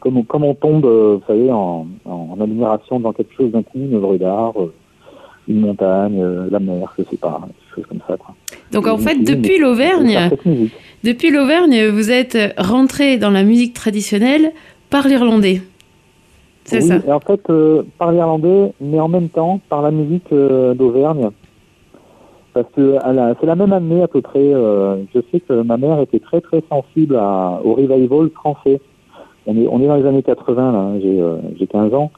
comme, 0.00 0.24
comme 0.24 0.44
on 0.44 0.54
tombe, 0.54 0.86
vous 0.86 1.22
savez, 1.26 1.50
en, 1.50 1.86
en, 2.04 2.40
admiration 2.40 3.00
dans 3.00 3.12
quelque 3.12 3.34
chose 3.34 3.50
d'un 3.50 3.62
coup, 3.62 3.78
une 3.78 3.94
œuvre 3.94 4.16
d'art, 4.16 4.54
une 5.48 5.60
montagne, 5.60 6.22
la 6.50 6.58
mer, 6.60 6.94
je 6.98 7.04
sais 7.04 7.16
pas, 7.16 7.40
quelque 7.42 7.74
chose 7.76 7.86
comme 7.88 8.00
ça. 8.06 8.16
Quoi. 8.16 8.34
Donc 8.72 8.86
en 8.86 8.98
fait, 8.98 9.16
depuis 9.16 9.58
l'Auvergne, 9.58 10.30
depuis 11.04 11.30
l'Auvergne, 11.30 11.88
vous 11.88 12.10
êtes 12.10 12.38
rentré 12.58 13.18
dans 13.18 13.30
la 13.30 13.42
musique 13.42 13.74
traditionnelle 13.74 14.52
par 14.90 15.08
l'irlandais. 15.08 15.60
C'est 16.64 16.82
oui, 16.82 16.88
ça. 16.88 16.96
Et 17.06 17.12
en 17.12 17.20
fait, 17.20 17.40
euh, 17.50 17.82
par 17.98 18.12
l'irlandais, 18.12 18.72
mais 18.80 19.00
en 19.00 19.08
même 19.08 19.28
temps 19.28 19.60
par 19.68 19.82
la 19.82 19.90
musique 19.90 20.32
euh, 20.32 20.74
d'Auvergne. 20.74 21.30
Parce 22.52 22.68
que 22.76 22.96
c'est 23.40 23.46
la 23.46 23.56
même 23.56 23.72
année 23.72 24.02
à 24.02 24.08
peu 24.08 24.20
près. 24.20 24.54
Euh, 24.54 25.02
je 25.12 25.20
sais 25.32 25.40
que 25.40 25.62
ma 25.62 25.76
mère 25.76 26.00
était 26.00 26.20
très 26.20 26.40
très 26.40 26.62
sensible 26.70 27.16
à, 27.16 27.60
au 27.64 27.74
revival 27.74 28.30
français 28.30 28.80
on 29.46 29.56
est, 29.56 29.66
on 29.66 29.80
est 29.80 29.86
dans 29.86 29.96
les 29.96 30.06
années 30.06 30.22
80, 30.22 30.72
là, 30.72 30.78
hein, 30.78 30.98
j'ai, 31.02 31.22
j'ai 31.58 31.66
15 31.66 31.92
ans. 31.92 32.10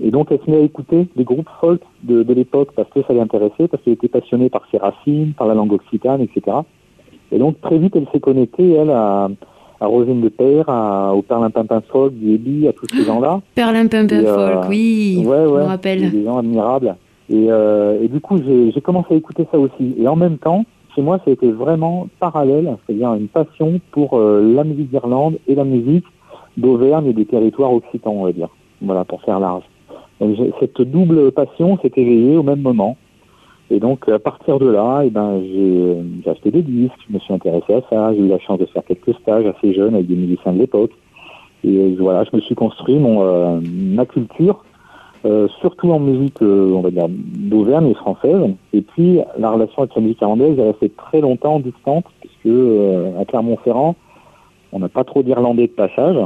Et 0.00 0.10
donc, 0.12 0.28
elle 0.30 0.38
se 0.44 0.50
met 0.50 0.58
à 0.58 0.60
écouter 0.60 1.08
les 1.16 1.24
groupes 1.24 1.48
folk 1.60 1.80
de, 2.04 2.22
de 2.22 2.34
l'époque 2.34 2.68
parce 2.76 2.88
que 2.90 3.02
ça 3.02 3.12
l'intéressait, 3.12 3.66
parce 3.68 3.82
qu'elle 3.82 3.94
était 3.94 4.08
passionnée 4.08 4.48
par 4.50 4.62
ses 4.70 4.78
racines, 4.78 5.32
par 5.36 5.48
la 5.48 5.54
langue 5.54 5.72
occitane, 5.72 6.20
etc. 6.20 6.58
Et 7.32 7.38
donc, 7.38 7.60
très 7.60 7.78
vite, 7.78 7.96
elle 7.96 8.06
s'est 8.12 8.20
connectée, 8.20 8.72
elle, 8.72 8.90
à, 8.90 9.28
à 9.80 9.86
Rosine 9.86 10.20
de 10.20 10.28
Père, 10.28 10.68
à, 10.68 11.14
au 11.14 11.22
Perlimpinpin 11.22 11.80
Folk, 11.88 12.12
du 12.14 12.34
Ebi, 12.34 12.68
à 12.68 12.72
tous 12.72 12.86
ces 12.88 13.04
gens-là. 13.04 13.40
Perlimpinpin 13.54 14.24
euh, 14.24 14.34
Folk, 14.34 14.68
oui, 14.68 15.22
ouais, 15.24 15.26
ouais, 15.26 15.44
je 15.46 15.50
me 15.50 15.62
rappelle. 15.62 16.10
Des 16.10 16.24
gens 16.24 16.38
admirables. 16.38 16.96
Et, 17.30 17.46
euh, 17.48 18.02
et 18.02 18.08
du 18.08 18.20
coup, 18.20 18.38
j'ai, 18.44 18.72
j'ai 18.72 18.80
commencé 18.80 19.14
à 19.14 19.16
écouter 19.16 19.46
ça 19.50 19.58
aussi. 19.58 19.94
Et 19.98 20.06
en 20.06 20.16
même 20.16 20.38
temps, 20.38 20.64
chez 20.94 21.02
moi, 21.02 21.18
ça 21.18 21.30
a 21.30 21.32
été 21.32 21.50
vraiment 21.50 22.08
parallèle, 22.18 22.76
c'est-à-dire 22.86 23.14
une 23.14 23.28
passion 23.28 23.80
pour 23.92 24.18
euh, 24.18 24.52
la 24.54 24.64
musique 24.64 24.90
d'Irlande 24.90 25.38
et 25.46 25.54
la 25.54 25.64
musique 25.64 26.04
d'Auvergne 26.56 27.06
et 27.06 27.12
des 27.12 27.26
territoires 27.26 27.72
occitans, 27.72 28.12
on 28.12 28.24
va 28.24 28.32
dire. 28.32 28.48
Voilà, 28.82 29.04
pour 29.04 29.22
faire 29.22 29.40
large. 29.40 29.62
Donc, 30.20 30.36
cette 30.58 30.82
double 30.82 31.32
passion 31.32 31.78
s'est 31.80 31.92
éveillée 31.96 32.36
au 32.36 32.42
même 32.42 32.60
moment. 32.60 32.96
Et 33.70 33.78
donc, 33.78 34.08
à 34.08 34.18
partir 34.18 34.58
de 34.58 34.68
là, 34.68 35.02
eh 35.04 35.10
ben, 35.10 35.40
j'ai 35.44 36.30
acheté 36.30 36.50
des 36.50 36.62
disques, 36.62 36.98
je 37.08 37.14
me 37.14 37.18
suis 37.20 37.32
intéressé 37.32 37.74
à 37.74 37.82
ça, 37.88 38.12
j'ai 38.12 38.20
eu 38.20 38.28
la 38.28 38.38
chance 38.40 38.58
de 38.58 38.66
faire 38.66 38.84
quelques 38.84 39.14
stages 39.20 39.46
assez 39.46 39.72
jeunes 39.72 39.94
avec 39.94 40.08
des 40.08 40.16
musiciens 40.16 40.52
de 40.52 40.58
l'époque. 40.58 40.90
Et 41.62 41.76
euh, 41.76 41.96
voilà, 42.00 42.24
je 42.24 42.34
me 42.34 42.40
suis 42.40 42.54
construit 42.54 42.98
mon, 42.98 43.22
euh, 43.22 43.60
ma 43.62 44.06
culture, 44.06 44.64
euh, 45.24 45.46
surtout 45.60 45.92
en 45.92 46.00
musique, 46.00 46.42
euh, 46.42 46.72
on 46.72 46.80
va 46.80 46.90
dire, 46.90 47.06
d'Auvergne 47.08 47.88
et 47.90 47.94
française. 47.94 48.40
Et 48.72 48.82
puis, 48.82 49.20
la 49.38 49.50
relation 49.50 49.82
avec 49.82 49.94
la 49.94 50.02
musique 50.02 50.20
irlandaise 50.20 50.58
est 50.58 50.70
restée 50.70 50.90
très 50.90 51.20
longtemps 51.20 51.60
distante, 51.60 52.06
puisque 52.20 52.46
euh, 52.46 53.20
à 53.20 53.24
Clermont-Ferrand, 53.24 53.94
on 54.72 54.78
n'a 54.80 54.88
pas 54.88 55.04
trop 55.04 55.22
d'Irlandais 55.22 55.68
de 55.68 55.72
passage 55.72 56.16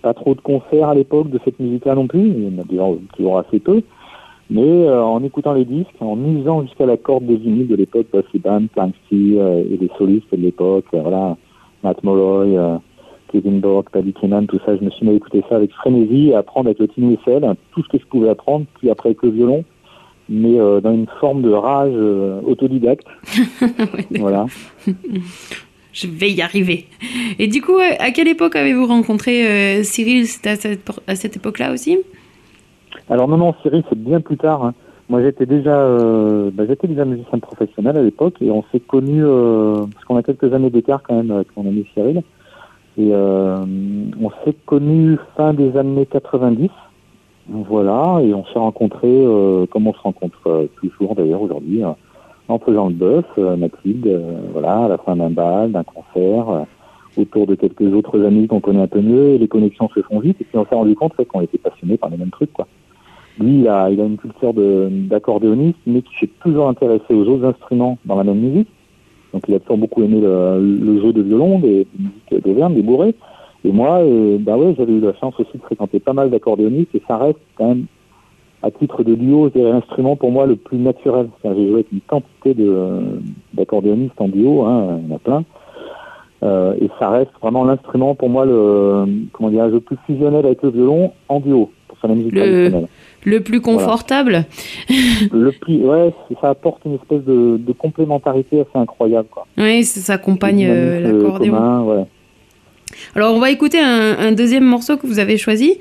pas 0.00 0.14
trop 0.14 0.34
de 0.34 0.40
concerts 0.40 0.88
à 0.88 0.94
l'époque 0.94 1.30
de 1.30 1.38
cette 1.44 1.58
musique-là 1.60 1.94
non 1.94 2.06
plus, 2.06 2.20
il 2.20 2.54
y 2.54 2.58
en 2.58 2.62
a 2.62 3.06
toujours 3.16 3.38
assez 3.38 3.60
peu. 3.60 3.82
Mais 4.52 4.86
euh, 4.86 5.02
en 5.02 5.24
écoutant 5.24 5.54
les 5.54 5.64
disques, 5.64 5.96
en 6.00 6.18
usant 6.26 6.60
jusqu'à 6.60 6.84
la 6.84 6.98
corde 6.98 7.24
des 7.24 7.36
vinyles 7.36 7.68
de 7.68 7.74
l'époque, 7.74 8.08
Bossy 8.12 8.38
Band, 8.38 8.66
Planksty 8.74 9.38
euh, 9.38 9.64
et 9.70 9.78
les 9.78 9.90
solistes 9.96 10.30
de 10.30 10.42
l'époque, 10.42 10.84
euh, 10.92 11.00
voilà, 11.00 11.38
Matt 11.82 12.04
Molloy, 12.04 12.58
Kevin 13.32 13.60
Borg, 13.60 13.86
Paddy 13.90 14.12
Kenan, 14.12 14.44
tout 14.44 14.58
ça, 14.66 14.76
je 14.76 14.84
me 14.84 14.90
suis 14.90 15.06
mis 15.06 15.12
à 15.12 15.16
écouter 15.16 15.42
ça 15.48 15.56
avec 15.56 15.72
frénésie 15.72 16.28
et 16.28 16.34
apprendre 16.34 16.66
avec 16.66 16.80
le 16.80 16.88
Whistle, 17.02 17.54
tout 17.70 17.82
ce 17.82 17.88
que 17.88 17.98
je 17.98 18.06
pouvais 18.06 18.28
apprendre, 18.28 18.66
puis 18.78 18.90
après 18.90 19.08
avec 19.08 19.22
le 19.22 19.30
violon, 19.30 19.64
mais 20.28 20.58
dans 20.58 20.92
une 20.92 21.06
forme 21.18 21.40
de 21.40 21.50
rage 21.50 21.94
autodidacte. 22.46 23.06
voilà. 24.10 24.46
je 25.94 26.06
vais 26.06 26.30
y 26.30 26.42
arriver. 26.42 26.84
Et 27.38 27.48
du 27.48 27.62
coup, 27.62 27.78
à 27.78 28.10
quelle 28.10 28.28
époque 28.28 28.54
avez-vous 28.54 28.86
rencontré 28.86 29.82
Cyril? 29.82 30.26
C'était 30.26 30.50
à 30.50 30.56
cette, 30.56 30.90
à 31.06 31.16
cette 31.16 31.36
époque-là 31.36 31.72
aussi? 31.72 31.98
Alors 33.10 33.28
non, 33.28 33.36
non, 33.36 33.54
Cyril, 33.62 33.82
c'est 33.88 33.98
bien 33.98 34.20
plus 34.20 34.36
tard. 34.36 34.64
Hein. 34.64 34.74
Moi, 35.08 35.22
j'étais 35.22 35.46
déjà, 35.46 35.76
euh, 35.76 36.50
bah, 36.52 36.64
j'étais 36.66 36.86
déjà 36.86 37.04
musicien 37.04 37.38
professionnel 37.38 37.96
à 37.96 38.02
l'époque 38.02 38.36
et 38.40 38.50
on 38.50 38.64
s'est 38.72 38.80
connus, 38.80 39.24
euh, 39.24 39.84
parce 39.92 40.04
qu'on 40.04 40.16
a 40.16 40.22
quelques 40.22 40.54
années 40.54 40.70
d'écart 40.70 41.02
quand 41.02 41.14
même 41.14 41.30
avec 41.30 41.48
mon 41.56 41.66
ami 41.66 41.86
Cyril. 41.92 42.22
Et 42.98 43.10
euh, 43.12 43.64
on 44.20 44.30
s'est 44.44 44.56
connus 44.66 45.18
fin 45.36 45.54
des 45.54 45.76
années 45.76 46.06
90. 46.06 46.70
Voilà, 47.48 48.20
et 48.22 48.32
on 48.32 48.44
s'est 48.46 48.58
rencontrés 48.58 49.08
euh, 49.08 49.66
comme 49.66 49.88
on 49.88 49.92
se 49.92 50.00
rencontre 50.00 50.68
toujours 50.76 51.16
d'ailleurs 51.16 51.42
aujourd'hui. 51.42 51.82
En 52.48 52.58
faisant 52.58 52.88
le 52.88 52.94
bœuf, 52.94 53.26
Mathilde, 53.36 54.20
voilà, 54.52 54.84
à 54.84 54.88
la 54.88 54.98
fin 54.98 55.16
d'un 55.16 55.30
bal, 55.30 55.72
d'un 55.72 55.84
concert, 55.84 56.66
autour 57.16 57.46
de 57.46 57.54
quelques 57.54 57.92
autres 57.92 58.24
amis 58.24 58.46
qu'on 58.46 58.60
connaît 58.60 58.82
un 58.82 58.86
peu 58.86 59.00
mieux, 59.00 59.30
et 59.30 59.38
les 59.38 59.48
connexions 59.48 59.88
se 59.94 60.00
font 60.02 60.20
vite, 60.20 60.40
et 60.40 60.44
puis 60.44 60.56
on 60.56 60.64
s'est 60.64 60.74
rendu 60.74 60.94
compte 60.94 61.14
qu'on 61.26 61.40
était 61.40 61.58
passionnés 61.58 61.96
par 61.96 62.10
les 62.10 62.16
mêmes 62.16 62.30
trucs, 62.30 62.52
quoi. 62.52 62.66
Lui, 63.42 63.60
il 63.60 63.68
a, 63.68 63.90
il 63.90 64.00
a 64.00 64.04
une 64.04 64.16
culture 64.16 64.54
d'accordéoniste, 64.54 65.78
mais 65.86 66.02
qui 66.02 66.12
s'est 66.20 66.30
toujours 66.40 66.68
intéressé 66.68 67.12
aux 67.12 67.26
autres 67.26 67.44
instruments 67.44 67.98
dans 68.04 68.16
la 68.16 68.24
même 68.24 68.38
musique. 68.38 68.68
Donc 69.32 69.42
il 69.48 69.54
a 69.54 69.60
toujours 69.60 69.78
beaucoup 69.78 70.02
aimé 70.02 70.20
le, 70.20 70.60
le 70.60 71.00
jeu 71.00 71.12
de 71.12 71.22
violon, 71.22 71.58
des, 71.58 71.86
des 71.94 71.98
musiques 71.98 72.46
d'Auvergne, 72.46 72.74
des 72.74 72.82
bourrées. 72.82 73.14
Et 73.64 73.72
moi, 73.72 74.00
euh, 74.00 74.38
bah 74.40 74.56
ouais, 74.56 74.74
j'avais 74.76 74.92
eu 74.92 75.00
la 75.00 75.14
chance 75.14 75.34
aussi 75.38 75.56
de 75.56 75.62
fréquenter 75.62 76.00
pas 76.00 76.12
mal 76.12 76.30
d'accordéonistes, 76.30 76.94
et 76.94 77.02
ça 77.06 77.16
reste 77.16 77.38
quand 77.56 77.68
même 77.68 77.86
à 78.62 78.70
titre 78.70 79.02
de 79.02 79.14
duo, 79.14 79.50
c'est 79.52 79.62
l'instrument 79.62 80.14
pour 80.16 80.30
moi 80.30 80.46
le 80.46 80.56
plus 80.56 80.78
naturel. 80.78 81.28
J'ai 81.44 81.50
joué 81.54 81.74
avec 81.74 81.92
une 81.92 82.00
quantité 82.00 82.54
d'accordéonistes 83.54 84.20
en 84.20 84.28
duo, 84.28 84.62
hein, 84.62 85.00
il 85.02 85.08
y 85.08 85.12
en 85.12 85.16
a 85.16 85.18
plein. 85.18 85.44
Euh, 86.44 86.74
et 86.80 86.88
ça 86.98 87.10
reste 87.10 87.30
vraiment 87.40 87.64
l'instrument 87.64 88.16
pour 88.16 88.28
moi 88.28 88.44
le 88.44 89.04
comment 89.32 89.48
dire 89.48 89.68
le 89.68 89.78
plus 89.78 89.96
fusionnel 90.06 90.44
avec 90.44 90.60
le 90.62 90.70
violon 90.70 91.12
en 91.28 91.38
duo 91.38 91.70
pour 91.86 91.98
faire 91.98 92.10
la 92.10 92.16
musique 92.16 92.34
le, 92.34 92.40
traditionnelle. 92.40 92.88
Le 93.24 93.40
plus 93.40 93.60
confortable. 93.60 94.46
le 95.32 95.52
plus 95.52 95.76
ouais, 95.76 96.12
ça 96.40 96.50
apporte 96.50 96.82
une 96.84 96.94
espèce 96.94 97.22
de, 97.24 97.56
de 97.56 97.72
complémentarité 97.72 98.60
assez 98.60 98.78
incroyable 98.78 99.28
quoi. 99.30 99.46
Oui, 99.58 99.84
ça 99.84 100.00
s'accompagne 100.00 100.66
euh, 100.68 101.00
l'accordéon. 101.00 101.84
Ouais. 101.88 102.04
Alors 103.14 103.34
on 103.34 103.38
va 103.38 103.50
écouter 103.50 103.78
un, 103.78 104.18
un, 104.18 104.32
deuxième 104.32 104.64
morceau 104.64 104.96
que 104.96 105.06
vous 105.06 105.18
avez 105.18 105.36
choisi 105.36 105.78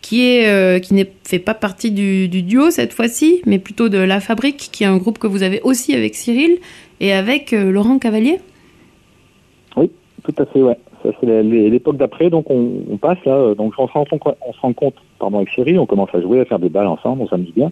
qui 0.00 0.28
est 0.28 0.48
euh, 0.48 0.78
qui 0.78 0.94
ne 0.94 1.02
fait 1.24 1.40
pas 1.40 1.54
partie 1.54 1.90
du, 1.90 2.28
du 2.28 2.42
duo 2.42 2.70
cette 2.70 2.92
fois-ci, 2.92 3.42
mais 3.44 3.58
plutôt 3.58 3.88
de 3.88 3.98
La 3.98 4.20
Fabrique, 4.20 4.68
qui 4.70 4.84
est 4.84 4.86
un 4.86 4.98
groupe 4.98 5.18
que 5.18 5.26
vous 5.26 5.42
avez 5.42 5.60
aussi 5.62 5.94
avec 5.94 6.14
Cyril 6.14 6.58
et 7.00 7.12
avec 7.12 7.52
euh, 7.52 7.72
Laurent 7.72 7.98
Cavalier. 7.98 8.38
Oui, 9.76 9.90
tout 10.26 10.42
à 10.42 10.46
fait, 10.46 10.62
ouais. 10.62 10.78
Ça 11.02 11.10
c'est 11.20 11.42
l'époque 11.42 11.96
d'après, 11.96 12.30
donc 12.30 12.46
on, 12.50 12.96
passe 12.96 13.18
là. 13.24 13.32
Euh, 13.32 13.54
donc 13.54 13.74
on 13.78 13.86
se 13.86 13.92
rend 14.60 14.72
compte, 14.72 14.94
pardon, 15.18 15.38
avec 15.38 15.50
Cyril, 15.50 15.78
on 15.78 15.86
commence 15.86 16.14
à 16.14 16.20
jouer, 16.20 16.40
à 16.40 16.44
faire 16.44 16.58
des 16.58 16.68
balles 16.68 16.86
ensemble, 16.86 17.22
on 17.22 17.28
s'amuse 17.28 17.52
bien. 17.54 17.70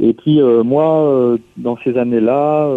Et 0.00 0.12
puis 0.12 0.40
euh, 0.40 0.62
moi, 0.64 1.02
euh, 1.04 1.38
dans 1.56 1.76
ces 1.84 1.96
années-là, 1.96 2.68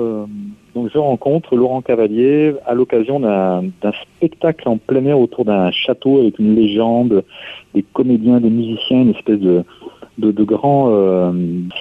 donc 0.75 0.89
je 0.93 0.97
rencontre 0.97 1.55
Laurent 1.55 1.81
Cavalier 1.81 2.53
à 2.65 2.73
l'occasion 2.73 3.19
d'un 3.19 3.91
spectacle 4.17 4.69
en 4.69 4.77
plein 4.77 5.05
air 5.05 5.19
autour 5.19 5.45
d'un 5.45 5.71
château 5.71 6.19
avec 6.19 6.37
une 6.39 6.55
légende, 6.55 7.23
des 7.73 7.83
comédiens, 7.93 8.39
des 8.39 8.49
musiciens, 8.49 9.01
une 9.01 9.11
espèce 9.11 9.39
de, 9.39 9.63
de, 10.17 10.31
de 10.31 10.43
grand 10.43 11.33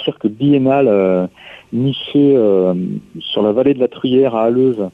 cirque 0.04 0.26
biennal 0.26 1.28
niché 1.72 2.34
euh, 2.36 2.74
sur 3.20 3.42
la 3.42 3.52
vallée 3.52 3.74
de 3.74 3.80
la 3.80 3.88
Truyère 3.88 4.34
à 4.34 4.44
Halleuse, 4.44 4.88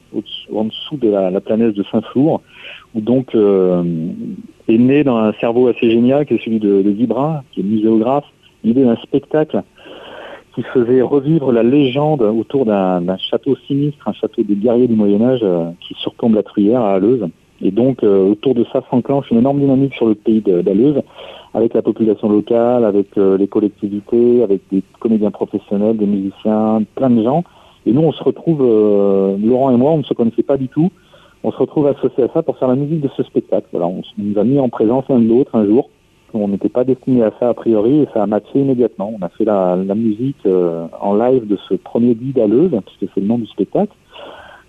en 0.53 0.65
dessous 0.65 0.97
de 0.97 1.09
la, 1.09 1.31
la 1.31 1.41
planète 1.41 1.73
de 1.73 1.83
Saint-Flour, 1.91 2.41
où 2.95 3.01
donc 3.01 3.35
est 3.35 4.77
né 4.77 5.03
dans 5.03 5.17
un 5.17 5.33
cerveau 5.33 5.67
assez 5.67 5.89
génial 5.89 6.25
qui 6.25 6.35
est 6.35 6.43
celui 6.43 6.59
de, 6.59 6.81
de 6.81 6.91
qui 7.51 7.59
est 7.59 7.63
muséographe, 7.63 8.25
l'idée 8.63 8.83
d'un 8.83 8.97
spectacle 8.97 9.63
qui 10.57 10.63
faisait 10.73 11.03
revivre 11.03 11.51
la 11.51 11.61
légende 11.61 12.23
autour 12.23 12.65
d'un 12.65 13.17
château 13.29 13.55
sinistre, 13.67 14.07
un 14.07 14.13
château 14.13 14.41
des 14.41 14.55
guerriers 14.55 14.87
du 14.87 14.95
Moyen 14.95 15.21
Âge 15.21 15.41
euh, 15.43 15.69
qui 15.81 15.93
surplombe 15.99 16.33
la 16.33 16.41
Truyère 16.41 16.81
à 16.81 16.95
Halleuse. 16.95 17.27
Et 17.61 17.71
donc, 17.71 18.03
autour 18.03 18.53
de 18.53 18.65
ça 18.71 18.83
s'enclenche 18.89 19.31
une 19.31 19.39
énorme 19.39 19.59
dynamique 19.59 19.95
sur 19.95 20.07
le 20.07 20.15
pays 20.15 20.41
d'Alleuse, 20.41 21.01
avec 21.53 21.73
la 21.73 21.81
population 21.81 22.29
locale, 22.29 22.85
avec 22.85 23.15
les 23.15 23.47
collectivités, 23.47 24.43
avec 24.43 24.61
des 24.71 24.83
comédiens 24.99 25.31
professionnels, 25.31 25.97
des 25.97 26.05
musiciens, 26.05 26.83
plein 26.95 27.09
de 27.09 27.23
gens. 27.23 27.43
Et 27.87 27.91
nous, 27.91 28.01
on 28.01 28.11
se 28.11 28.23
retrouve, 28.23 28.59
Laurent 28.59 29.71
et 29.71 29.77
moi, 29.77 29.91
on 29.91 29.97
ne 29.97 30.03
se 30.03 30.13
connaissait 30.13 30.43
pas 30.43 30.57
du 30.57 30.67
tout. 30.67 30.91
On 31.43 31.51
se 31.51 31.57
retrouve 31.57 31.87
associés 31.87 32.23
à 32.23 32.27
ça 32.33 32.43
pour 32.43 32.57
faire 32.57 32.67
la 32.67 32.75
musique 32.75 33.01
de 33.01 33.09
ce 33.15 33.23
spectacle. 33.23 33.67
Voilà, 33.71 33.87
on, 33.87 34.01
nous 34.17 34.37
a 34.37 34.43
mis 34.43 34.59
en 34.59 34.69
présence 34.69 35.05
l'un 35.07 35.19
de 35.19 35.27
l'autre 35.27 35.55
un 35.55 35.65
jour. 35.65 35.89
On 36.33 36.49
n'était 36.49 36.69
pas 36.69 36.83
destiné 36.83 37.23
à 37.23 37.31
ça 37.39 37.49
a 37.49 37.53
priori 37.53 38.01
et 38.01 38.07
ça 38.13 38.23
a 38.23 38.27
matché 38.27 38.59
immédiatement. 38.59 39.13
On 39.17 39.23
a 39.23 39.29
fait 39.29 39.45
la, 39.45 39.77
musique 39.95 40.45
euh, 40.45 40.87
en 40.99 41.15
live 41.15 41.47
de 41.47 41.57
ce 41.69 41.75
premier 41.75 42.15
dit 42.15 42.33
d'Aleuse, 42.33 42.71
puisque 42.85 43.13
c'est 43.13 43.21
le 43.21 43.27
nom 43.27 43.37
du 43.37 43.47
spectacle. 43.47 43.93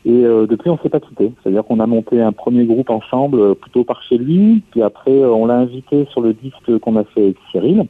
Et 0.05 0.25
euh, 0.25 0.47
depuis, 0.47 0.71
on 0.71 0.79
s'est 0.79 0.89
pas 0.89 1.01
quitté. 1.01 1.33
C'est-à-dire 1.43 1.65
qu'on 1.65 1.81
a 1.81 1.87
monté 1.87 2.21
un 2.21 2.33
premier 2.33 2.65
groupe 2.65 2.91
ensemble, 2.91 3.41
euh, 3.41 3.55
plutôt 3.55 3.85
par 3.85 4.03
chez 4.03 4.17
lui. 4.17 4.63
Puis 4.71 4.83
après, 4.83 5.13
on 5.13 5.47
l'a 5.47 5.57
invité 5.57 6.07
sur 6.13 6.21
le 6.21 6.33
disque 6.33 6.79
qu'on 6.81 6.97
a 6.97 7.05
fait 7.05 7.23
avec 7.23 7.37
Cyril, 7.51 7.85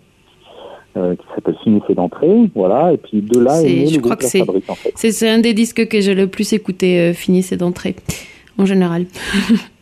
qui 0.94 1.26
s'appelle 1.32 1.56
Finissez 1.62 1.94
d'entrée. 1.94 2.50
Voilà. 2.56 2.92
Et 2.92 2.96
puis 2.96 3.20
de 3.20 3.38
là, 3.38 3.62
est, 3.62 3.86
je 3.86 4.00
crois 4.00 4.16
que 4.16 4.24
c'est, 4.24 4.42
c'est 4.96 5.28
un 5.28 5.38
des 5.38 5.54
disques 5.54 5.86
que 5.86 6.00
j'ai 6.00 6.14
le 6.14 6.26
plus 6.26 6.52
écouté, 6.52 7.12
Finissez 7.12 7.56
d'entrée, 7.56 7.94
en 8.58 8.66
général. 8.66 9.06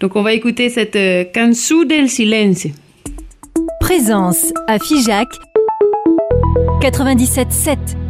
Donc 0.00 0.16
on 0.16 0.22
va 0.22 0.32
écouter 0.32 0.68
cette 0.68 0.96
euh, 0.96 1.24
Cansu 1.24 1.86
del 1.86 2.08
Silence. 2.08 2.66
Présence 3.80 4.52
à 4.66 4.78
Figeac 4.78 5.28
97.7 6.80 8.07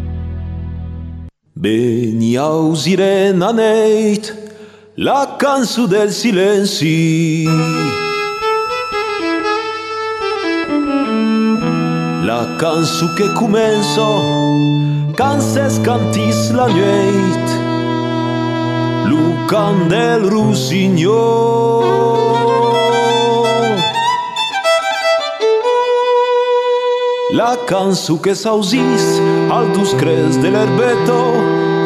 Veni 1.61 2.37
ausire 2.37 3.33
na 3.35 3.53
neit 3.53 4.33
la 4.97 5.27
cançó 5.41 5.89
del 5.89 6.13
silenci. 6.13 7.49
La 12.23 12.47
cançó 12.63 13.11
que 13.19 13.27
començo 13.35 14.07
quan 15.19 15.43
s'escantís 15.43 16.55
la 16.55 16.71
nuit, 16.71 17.59
l'ucan 19.11 19.89
del 19.91 20.31
rossinyol. 20.31 22.38
La 27.39 27.57
cançó 27.69 28.17
que 28.19 28.35
s'ausís 28.35 29.03
al 29.55 29.69
dos 29.73 29.93
crees 29.95 30.37
de 30.43 30.51
l'herbeto, 30.51 31.19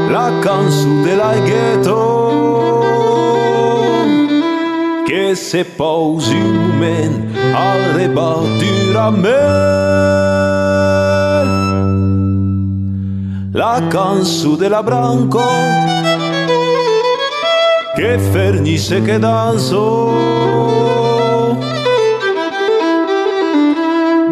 la 0.08 0.30
cançó 0.40 0.88
de 1.04 1.14
l'aigueto. 1.14 1.98
Que 5.04 5.36
se 5.36 5.62
pausi 5.62 6.38
un 6.40 6.56
moment 6.56 7.36
al 7.52 7.92
rebatir 7.98 8.96
a 8.96 9.10
mel. 9.10 9.32
La 13.52 13.74
cançó 13.90 14.56
de 14.56 14.70
la 14.70 14.80
branco, 14.80 15.44
que 17.94 18.18
fernisse 18.32 19.02
que 19.04 19.18
danzó. 19.18 20.91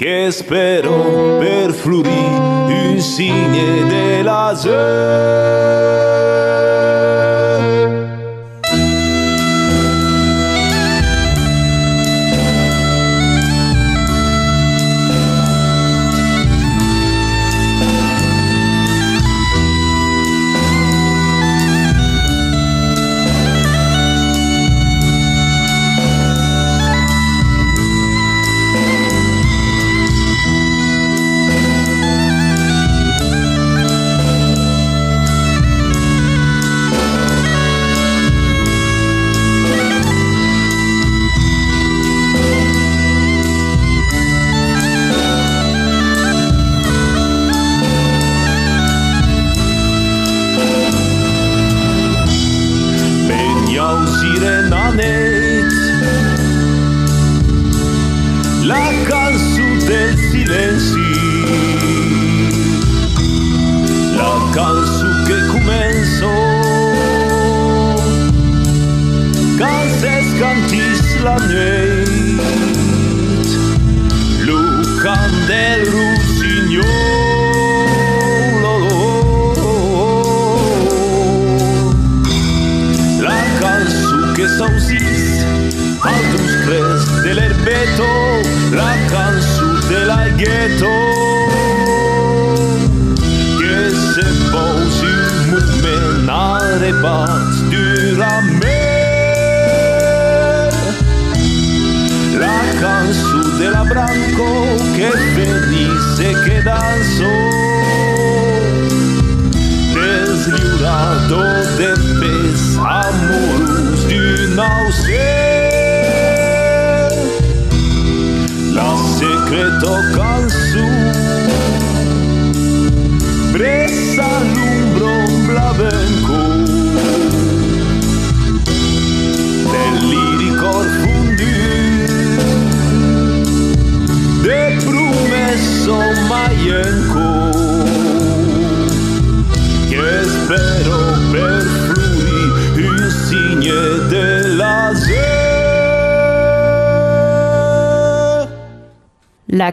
che 0.00 0.30
spero 0.30 1.36
per 1.36 1.74
florì 1.74 2.90
insigne 2.90 3.86
della 3.86 4.54
sera. 4.56 5.90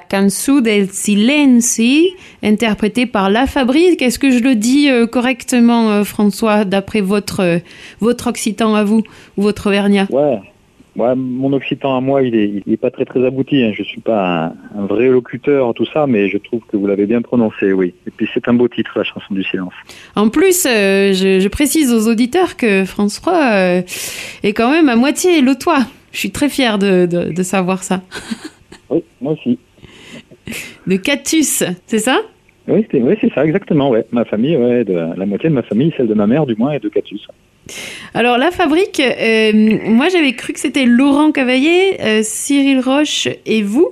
Cansu 0.09 0.61
del 0.61 0.89
silenci, 0.89 2.09
interprétée 2.43 3.05
par 3.05 3.29
La 3.29 3.47
Fabrique. 3.47 4.01
Est-ce 4.01 4.19
que 4.19 4.31
je 4.31 4.39
le 4.39 4.55
dis 4.55 4.89
euh, 4.89 5.07
correctement, 5.07 5.91
euh, 5.91 6.03
François, 6.03 6.65
d'après 6.65 7.01
votre, 7.01 7.41
euh, 7.41 7.59
votre 7.99 8.27
occitan 8.27 8.75
à 8.75 8.83
vous, 8.83 9.03
ou 9.37 9.41
votre 9.41 9.67
auvergnat 9.67 10.07
Ouais, 10.09 10.39
Ouais, 10.97 11.13
mon 11.15 11.53
occitan 11.53 11.95
à 11.95 12.01
moi, 12.01 12.23
il 12.23 12.33
est, 12.33 12.63
il 12.65 12.73
est 12.73 12.77
pas 12.77 12.89
très 12.89 13.05
très 13.05 13.23
abouti. 13.23 13.63
Hein. 13.63 13.71
Je 13.71 13.83
suis 13.83 14.01
pas 14.01 14.45
un, 14.75 14.79
un, 14.79 14.85
vrai 14.87 15.09
locuteur, 15.09 15.71
tout 15.75 15.85
ça, 15.93 16.07
mais 16.07 16.27
je 16.27 16.39
trouve 16.39 16.61
que 16.67 16.75
vous 16.75 16.87
l'avez 16.87 17.05
bien 17.05 17.21
prononcé, 17.21 17.71
oui. 17.71 17.93
Et 18.07 18.11
puis 18.11 18.27
c'est 18.33 18.47
un 18.47 18.55
beau 18.55 18.67
titre, 18.67 18.93
la 18.95 19.03
chanson 19.03 19.31
du 19.31 19.43
silence. 19.43 19.73
En 20.15 20.29
plus, 20.29 20.65
euh, 20.65 21.13
je, 21.13 21.39
je, 21.39 21.47
précise 21.49 21.93
aux 21.93 22.09
auditeurs 22.09 22.57
que 22.57 22.83
François 22.83 23.51
euh, 23.53 23.81
est 24.41 24.53
quand 24.53 24.71
même 24.71 24.89
à 24.89 24.95
moitié 24.95 25.41
lotois. 25.41 25.85
Je 26.11 26.17
suis 26.17 26.31
très 26.31 26.49
fière 26.49 26.79
de, 26.79 27.05
de, 27.05 27.31
de 27.31 27.43
savoir 27.43 27.83
ça. 27.83 28.01
oui, 28.89 29.03
moi 29.21 29.33
aussi. 29.33 29.59
De 30.85 30.95
Cactus, 30.95 31.63
c'est 31.85 31.99
ça? 31.99 32.21
Oui, 32.67 32.85
c'est 32.91 33.01
oui, 33.01 33.15
ça, 33.33 33.45
exactement. 33.45 33.89
Ouais. 33.89 34.05
Ma 34.11 34.25
famille, 34.25 34.57
ouais, 34.57 34.83
de, 34.83 34.93
la 34.93 35.25
moitié 35.25 35.49
de 35.49 35.55
ma 35.55 35.63
famille, 35.63 35.93
celle 35.95 36.07
de 36.07 36.13
ma 36.13 36.27
mère 36.27 36.45
du 36.45 36.55
moins, 36.55 36.71
est 36.71 36.83
de 36.83 36.89
Cactus. 36.89 37.27
Alors 38.13 38.37
la 38.37 38.51
fabrique, 38.51 39.01
euh, 39.01 39.51
moi 39.85 40.07
j'avais 40.09 40.33
cru 40.33 40.53
que 40.53 40.59
c'était 40.59 40.85
Laurent 40.85 41.31
Cavaillé, 41.31 42.01
euh, 42.01 42.21
Cyril 42.23 42.79
Roche 42.79 43.27
et 43.45 43.61
vous. 43.61 43.89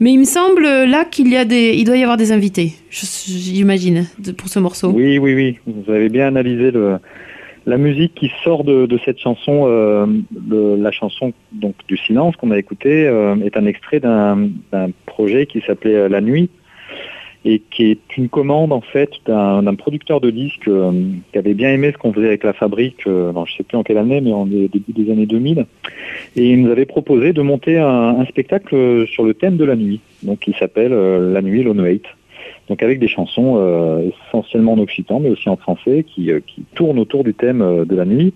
Mais 0.00 0.12
il 0.12 0.18
me 0.18 0.24
semble 0.24 0.64
là 0.64 1.04
qu'il 1.04 1.28
y 1.28 1.36
a 1.36 1.44
des, 1.44 1.74
il 1.76 1.84
doit 1.84 1.96
y 1.96 2.02
avoir 2.02 2.16
des 2.16 2.32
invités, 2.32 2.72
j'imagine, 2.90 4.06
pour 4.36 4.48
ce 4.48 4.58
morceau. 4.58 4.90
Oui, 4.90 5.18
oui, 5.18 5.34
oui. 5.34 5.58
Vous 5.66 5.90
avez 5.90 6.08
bien 6.08 6.26
analysé 6.26 6.72
le, 6.72 6.98
la 7.66 7.78
musique 7.78 8.14
qui 8.14 8.30
sort 8.42 8.64
de, 8.64 8.98
cette 9.04 9.18
chanson. 9.18 9.64
Euh, 9.66 10.06
la 10.50 10.90
chanson 10.90 11.32
du 11.52 11.96
silence 11.96 12.36
qu'on 12.36 12.50
a 12.50 12.58
écouté 12.58 13.06
euh, 13.06 13.36
est 13.44 13.56
un 13.56 13.66
extrait 13.66 14.00
d'un 14.00 14.50
projet 15.06 15.46
qui 15.46 15.60
s'appelait 15.60 15.96
euh, 15.96 16.08
La 16.08 16.20
Nuit 16.20 16.50
et 17.46 17.60
qui 17.70 17.90
est 17.90 18.16
une 18.16 18.30
commande 18.30 18.72
en 18.72 18.80
fait 18.80 19.10
d'un 19.26 19.74
producteur 19.74 20.18
de 20.22 20.30
disques 20.30 20.70
qui 21.30 21.38
avait 21.38 21.52
bien 21.52 21.74
aimé 21.74 21.90
ce 21.92 21.98
qu'on 21.98 22.10
faisait 22.10 22.28
avec 22.28 22.42
la 22.42 22.54
fabrique, 22.54 23.02
je 23.04 23.10
ne 23.10 23.44
sais 23.54 23.64
plus 23.64 23.76
en 23.76 23.82
quelle 23.82 23.98
année, 23.98 24.22
mais 24.22 24.32
en 24.32 24.46
début 24.46 24.80
des 24.88 25.12
années 25.12 25.26
2000, 25.26 25.66
et 26.36 26.50
il 26.50 26.62
nous 26.62 26.70
avait 26.70 26.86
proposé 26.86 27.34
de 27.34 27.42
monter 27.42 27.76
un, 27.76 28.24
spectacle 28.30 29.06
sur 29.08 29.24
le 29.24 29.34
thème 29.34 29.58
de 29.58 29.64
la 29.66 29.76
nuit, 29.76 30.00
qui 30.40 30.54
s'appelle 30.58 30.94
La 31.34 31.42
nuit 31.42 31.62
Lone 31.62 31.84
Hate. 31.84 32.06
Donc 32.68 32.82
avec 32.82 32.98
des 32.98 33.08
chansons 33.08 33.56
euh, 33.58 34.10
essentiellement 34.28 34.72
en 34.72 34.78
occitan, 34.78 35.20
mais 35.20 35.30
aussi 35.30 35.48
en 35.48 35.56
français, 35.56 36.04
qui, 36.04 36.30
qui 36.46 36.62
tournent 36.74 36.98
autour 36.98 37.24
du 37.24 37.34
thème 37.34 37.84
de 37.84 37.96
la 37.96 38.04
nuit, 38.04 38.32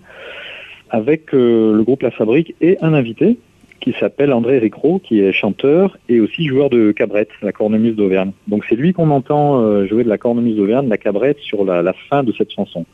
avec 0.89 1.31
le 1.31 1.81
groupe 1.83 2.01
La 2.01 2.11
Fabrique 2.11 2.55
et 2.61 2.77
un 2.81 2.93
invité, 2.93 3.37
qui 3.79 3.93
s'appelle 3.99 4.33
André 4.33 4.59
Ricro, 4.59 4.99
qui 4.99 5.21
est 5.21 5.31
chanteur 5.31 5.97
et 6.07 6.19
aussi 6.19 6.45
joueur 6.47 6.69
de 6.69 6.91
cabrette, 6.91 7.29
la 7.41 7.51
cornemuse 7.51 7.95
d'Auvergne. 7.95 8.31
Donc 8.47 8.65
c'est 8.67 8.75
lui 8.75 8.93
qu'on 8.93 9.09
entend 9.09 9.61
euh, 9.61 9.87
jouer 9.87 10.03
de 10.03 10.09
la 10.09 10.17
cornemuse 10.17 10.55
d'Auvergne, 10.55 10.87
la 10.89 10.97
cabrette, 10.97 11.39
sur 11.39 11.63
la, 11.63 11.81
la, 11.81 11.93
fin 12.09 12.23
de 12.23 12.33
cette 12.37 12.51
chanson. 12.51 12.85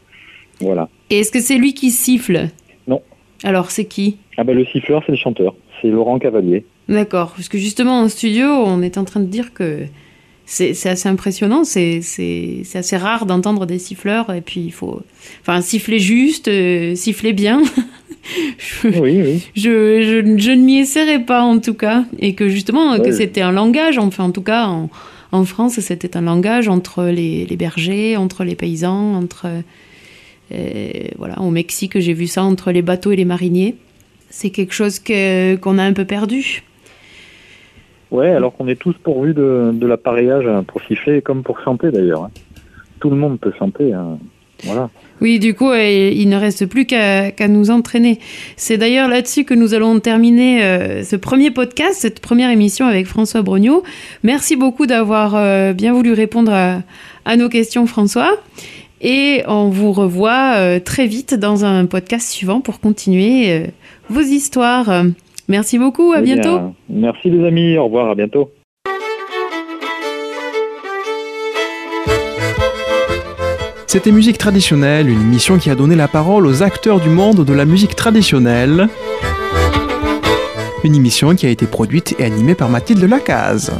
Voilà. 0.62 0.90
Et 1.10 1.20
est-ce 1.20 1.32
que 1.32 1.40
c'est 1.40 1.58
lui 1.58 1.74
qui 1.74 1.92
siffle? 1.92 2.48
Non. 2.88 3.02
Alors 3.44 3.72
c'est 3.72 3.86
qui? 3.86 4.18
Ah 4.38 4.44
ben 4.44 4.56
le 4.56 4.66
siffleur, 4.66 5.04
c'est 5.06 5.12
le 5.12 5.18
chanteur, 5.18 5.56
c'est 5.82 5.90
Laurent 5.90 6.20
Cavalier. 6.20 6.66
D'accord, 6.88 7.34
parce 7.36 7.50
que 7.50 7.58
justement 7.58 8.00
en 8.00 8.10
studio, 8.10 8.46
on 8.46 8.82
est 8.82 8.98
en 8.98 9.06
train 9.06 9.20
de 9.20 9.26
dire 9.26 9.54
que 9.54 9.86
c'est 10.46 10.88
assez 10.88 11.10
impressionnant, 11.10 11.64
c'est 11.64 12.02
assez 12.76 12.98
rare 12.98 13.26
d'entendre 13.26 13.66
des 13.66 13.80
siffleurs, 13.80 14.32
et 14.32 14.42
puis 14.42 14.62
il 14.62 14.72
faut... 14.72 15.02
Enfin, 15.42 15.62
siffler 15.62 16.00
juste, 16.00 16.48
euh, 16.48 16.96
siffler 16.96 17.34
bien. 17.34 17.64
je, 18.58 18.88
oui, 18.88 19.22
oui. 19.24 19.44
Je, 19.56 20.02
je, 20.02 20.38
je 20.38 20.52
ne 20.52 20.62
m'y 20.62 20.78
essaierai 20.78 21.20
pas 21.20 21.42
en 21.42 21.60
tout 21.60 21.74
cas, 21.74 22.06
et 22.20 22.36
que 22.36 22.48
justement 22.48 23.00
que 23.00 23.12
c'était 23.12 23.42
un 23.42 23.52
langage, 23.52 23.98
enfin 23.98 24.26
en 24.26 24.32
tout 24.32 24.44
cas 24.44 24.68
en, 24.68 24.90
en 25.32 25.46
France 25.46 25.80
c'était 25.80 26.16
un 26.16 26.22
langage 26.22 26.68
entre 26.68 27.06
les, 27.06 27.46
les, 27.46 27.58
bergers, 27.58 28.16
entre 28.18 28.44
les 28.44 28.56
paysans, 28.56 29.16
entre 29.16 29.48
euh, 30.52 30.90
voilà 31.18 31.42
au 31.42 31.50
Mexique 31.50 32.00
j'ai 32.00 32.14
vu 32.14 32.28
ça 32.28 32.44
entre 32.44 32.72
les 32.72 32.82
bateaux 32.82 33.12
et 33.12 33.16
les 33.16 33.26
mariniers. 33.26 33.76
C'est 34.30 34.50
quelque 34.50 34.74
chose 34.74 35.00
qu'on 35.00 35.78
a 35.78 35.84
un 35.84 35.94
peu 35.94 36.06
perdu. 36.06 36.64
Ouais, 38.16 38.30
alors 38.30 38.56
qu'on 38.56 38.70
est 38.70 38.80
tous 38.80 38.96
pourvus 39.04 39.34
de, 39.34 39.72
de 39.74 39.88
l'appareillage 39.88 40.48
pour 40.68 40.82
siffler 40.84 41.22
comme 41.22 41.44
pour 41.44 41.60
chanter 41.60 41.92
d'ailleurs. 41.92 42.30
Tout 43.02 43.10
le 43.10 43.18
monde 43.18 43.40
peut 43.42 43.52
chanter. 43.60 43.92
Hein. 43.92 44.18
Voilà. 44.64 44.90
Oui, 45.20 45.40
du 45.40 45.54
coup, 45.54 45.70
euh, 45.70 46.12
il 46.14 46.30
ne 46.30 46.38
reste 46.38 46.66
plus 46.66 46.86
qu'à 46.86 47.32
qu 47.32 47.48
nous 47.50 47.72
entraîner. 47.72 48.20
C'est 48.56 48.78
d'ailleurs 48.78 49.10
là-dessus 49.10 49.44
que 49.44 49.54
nous 49.54 49.74
allons 49.74 50.00
terminer 50.00 50.64
euh, 50.64 51.04
ce 51.04 51.18
premier 51.18 51.52
podcast, 51.52 51.96
cette 51.96 52.22
première 52.22 52.50
émission 52.50 52.86
avec 52.86 53.06
François 53.06 53.42
Brognot. 53.42 53.84
Merci 54.24 54.56
beaucoup 54.56 54.86
d'avoir 54.86 55.36
euh, 55.36 55.74
bien 55.74 55.94
voulu 55.94 56.14
répondre 56.14 56.54
à, 56.54 57.36
nos 57.36 57.50
questions, 57.50 57.86
François. 57.86 58.38
Et 59.02 59.44
on 59.48 59.70
vous 59.70 59.92
revoit 59.92 60.80
très 60.80 61.06
vite 61.06 61.34
dans 61.34 61.66
un 61.66 61.86
podcast 61.86 62.30
suivant 62.30 62.62
pour 62.62 62.80
continuer 62.80 63.66
vos 64.10 64.22
histoires. 64.22 65.04
Merci 65.48 65.78
beaucoup, 65.78 66.14
à 66.14 66.20
eh 66.20 66.24
bientôt. 66.24 66.58
Bien, 66.58 66.74
merci 66.90 67.30
les 67.30 67.46
amis, 67.46 67.78
au 67.78 67.86
revoir, 67.86 68.10
à 68.10 68.16
bientôt. 68.16 68.52
C'était 73.88 74.12
Musique 74.12 74.38
traditionnelle, 74.38 75.08
une 75.08 75.22
émission 75.22 75.58
qui 75.58 75.70
a 75.70 75.76
donné 75.76 75.96
la 75.96 76.08
parole 76.08 76.48
aux 76.48 76.64
acteurs 76.64 77.00
du 77.00 77.10
monde 77.10 77.46
de 77.46 77.54
la 77.54 77.64
musique 77.64 77.96
traditionnelle. 77.96 78.90
Une 80.84 80.96
émission 80.96 81.34
qui 81.36 81.46
a 81.46 81.50
été 81.50 81.66
produite 81.66 82.16
et 82.20 82.26
animée 82.26 82.56
par 82.56 82.70
Mathilde 82.70 83.04
Lacaze. 83.04 83.72